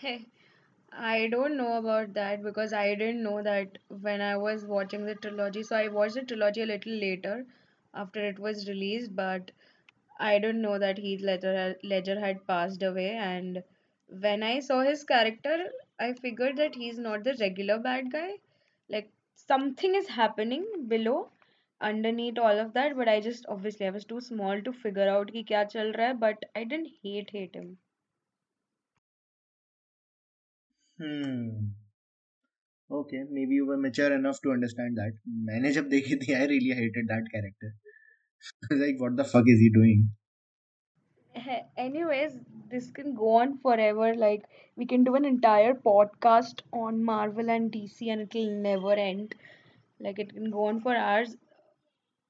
[0.00, 0.26] Hey,
[0.92, 5.16] I don't know about that because I didn't know that when I was watching the
[5.16, 5.64] trilogy.
[5.64, 7.46] So I watched the trilogy a little later
[7.92, 9.50] after it was released, but
[10.20, 13.10] I didn't know that Heath Ledger, Ledger had passed away.
[13.10, 13.64] And
[14.08, 18.39] when I saw his character, I figured that he's not the regular bad guy.
[18.89, 21.29] Like something is happening below,
[21.81, 22.95] underneath all of that.
[22.95, 26.07] But I just obviously I was too small to figure out कि क्या चल रहा
[26.07, 26.19] है.
[26.19, 27.77] But I didn't hate hate him.
[30.97, 31.71] Hmm.
[32.91, 35.13] Okay, maybe you were mature enough to understand that.
[35.49, 37.73] मैंने जब देखी थी, I really hated that character.
[38.83, 40.09] like, what the fuck is he doing?
[41.76, 42.36] Anyways,
[42.68, 44.14] this can go on forever.
[44.16, 49.36] Like, we can do an entire podcast on Marvel and DC and it'll never end.
[50.00, 51.36] Like, it can go on for hours.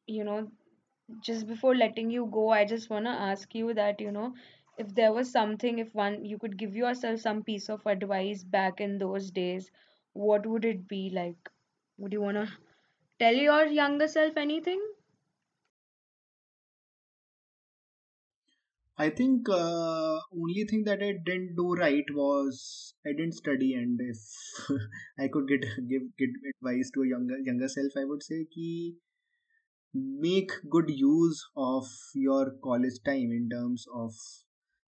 [0.07, 0.51] You know,
[1.21, 4.35] just before letting you go, I just want to ask you that, you know,
[4.79, 8.81] if there was something, if one, you could give yourself some piece of advice back
[8.81, 9.71] in those days,
[10.15, 11.51] what would it be like?
[11.99, 12.49] Would you want to
[13.19, 14.81] tell your younger self anything?
[18.99, 23.99] I think uh, only thing that I didn't do right was I didn't study, and
[24.01, 24.19] if
[25.19, 28.97] I could get give give advice to a younger younger self, I would say ki
[29.95, 34.15] make good use of your college time in terms of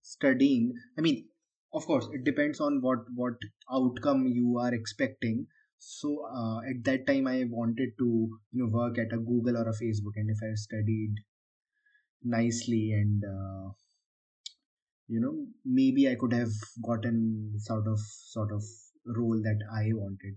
[0.03, 0.75] studying.
[0.97, 1.29] I mean,
[1.73, 3.35] of course, it depends on what what
[3.73, 5.47] outcome you are expecting.
[5.79, 8.07] So uh, at that time, I wanted to
[8.53, 11.15] you know work at a Google or a Facebook, and if I studied
[12.23, 13.71] nicely and uh,
[15.09, 15.35] you know
[15.65, 16.53] maybe i could have
[16.87, 17.19] gotten
[17.59, 18.63] sort of sort of
[19.17, 20.35] role that i wanted.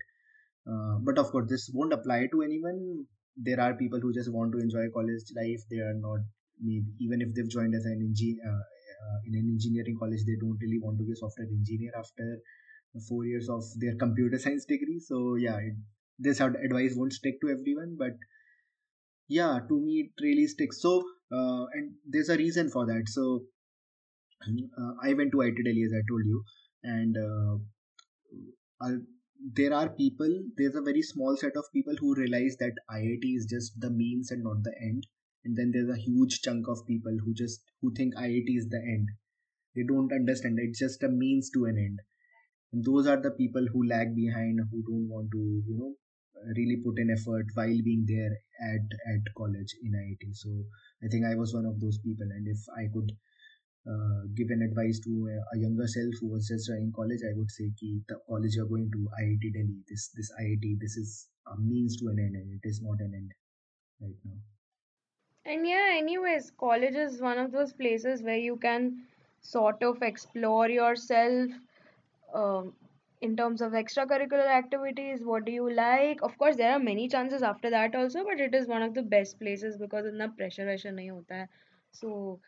[0.71, 3.05] Uh, but of course this won't apply to anyone.
[3.35, 5.61] There are people who just want to enjoy college life.
[5.69, 6.19] They are not
[6.61, 8.63] maybe even if they've joined as an engineer uh,
[9.05, 12.37] uh, in an engineering college they don't really want to be a software engineer after
[13.09, 14.99] four years of their computer science degree.
[14.99, 15.73] So yeah it,
[16.19, 18.13] this advice won't stick to everyone but
[19.27, 20.81] yeah to me it really sticks.
[20.81, 23.03] So uh, and there's a reason for that.
[23.07, 23.41] So
[25.03, 26.43] I went to IIT Delhi as I told you,
[26.83, 27.57] and uh,
[28.85, 28.97] uh,
[29.53, 30.29] there are people.
[30.57, 34.31] There's a very small set of people who realize that IIT is just the means
[34.31, 35.05] and not the end,
[35.45, 38.77] and then there's a huge chunk of people who just who think IIT is the
[38.77, 39.09] end.
[39.75, 41.99] They don't understand it's just a means to an end,
[42.73, 45.95] and those are the people who lag behind, who don't want to, you know,
[46.57, 48.33] really put in effort while being there
[48.73, 50.35] at at college in IIT.
[50.35, 50.49] So
[51.03, 53.11] I think I was one of those people, and if I could
[53.88, 57.36] uh, give an advice to a, a younger self who was just joining college, I
[57.36, 61.28] would say ki the college you're going to IIT Delhi, this this IIT, this is
[61.46, 63.32] a means to an end, and it is not an end
[64.00, 64.38] right now.
[65.44, 69.04] And yeah, anyways, college is one of those places where you can
[69.40, 71.52] sort of explore yourself
[72.34, 72.72] um,
[73.20, 75.20] in terms of extracurricular activities.
[75.24, 76.22] What do you like?
[76.22, 79.02] Of course, there are many chances after that also, but it is one of the
[79.02, 81.48] best places because इतना pressure वैशर नहीं होता है.
[81.92, 82.40] So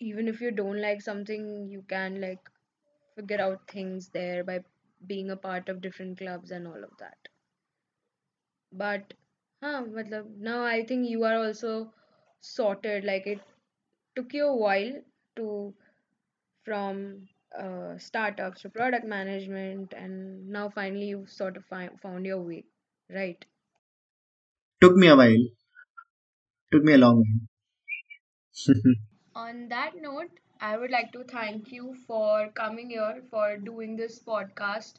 [0.00, 2.50] even if you don't like something, you can like
[3.16, 4.64] figure out things there by
[5.06, 7.28] being a part of different clubs and all of that.
[8.72, 9.12] But
[9.62, 11.92] huh, matlab, now I think you are also
[12.40, 13.04] sorted.
[13.04, 13.40] Like it
[14.16, 15.02] took you a while
[15.36, 15.76] to
[16.64, 22.42] from uh, startups to product management, and now finally you've sort of fi- found your
[22.42, 22.66] way,
[23.10, 23.44] right?
[24.80, 25.44] Took me a while.
[26.72, 27.48] Took me a long while.
[29.38, 30.30] On that note,
[30.60, 34.94] I would like to thank you for coming here for doing this podcast.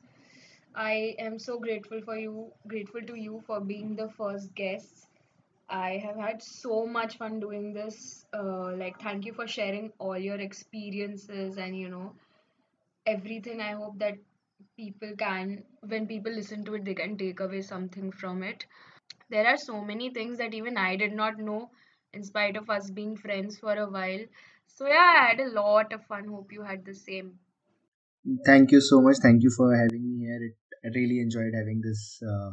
[0.76, 5.08] I am so grateful for you, grateful to you for being the first guest.
[5.70, 8.26] I have had so much fun doing this.
[8.34, 12.14] Uh, like, thank you for sharing all your experiences and you know
[13.06, 13.62] everything.
[13.62, 14.18] I hope that
[14.78, 18.66] people can, when people listen to it, they can take away something from it.
[19.30, 21.70] There are so many things that even I did not know,
[22.14, 24.26] in spite of us being friends for a while.
[24.68, 26.28] So yeah, I had a lot of fun.
[26.28, 27.40] Hope you had the same.
[28.46, 29.18] Thank you so much.
[29.22, 30.40] Thank you for having me here.
[30.48, 30.56] It,
[30.86, 32.52] I really enjoyed having this uh,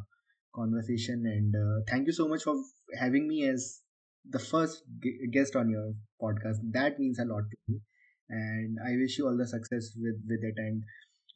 [0.55, 2.55] conversation, and uh, thank you so much for
[2.99, 3.83] having me as
[4.29, 5.93] the first gu- guest on your
[6.23, 6.59] podcast.
[6.73, 7.81] That means a lot to me,
[8.31, 10.55] and I wish you all the success with with it.
[10.67, 10.83] And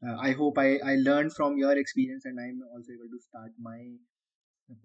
[0.08, 3.52] uh, I hope I I learned from your experience, and I'm also able to start
[3.60, 3.80] my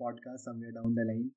[0.02, 1.32] podcast somewhere down the line.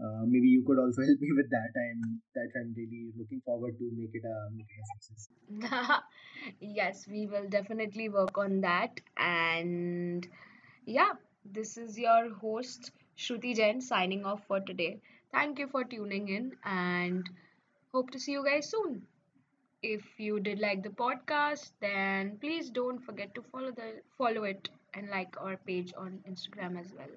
[0.00, 1.72] Uh, maybe you could also help me with that.
[1.84, 5.28] I'm that I'm really looking forward to make it a make it a success.
[6.60, 9.00] yes, we will definitely work on that.
[9.16, 10.26] And
[10.86, 11.12] yeah,
[11.44, 15.00] this is your host, Shruti Jain, signing off for today.
[15.32, 17.28] Thank you for tuning in and
[17.92, 19.06] hope to see you guys soon.
[19.82, 24.68] If you did like the podcast, then please don't forget to follow the follow it
[24.94, 27.10] and like our page on Instagram as well.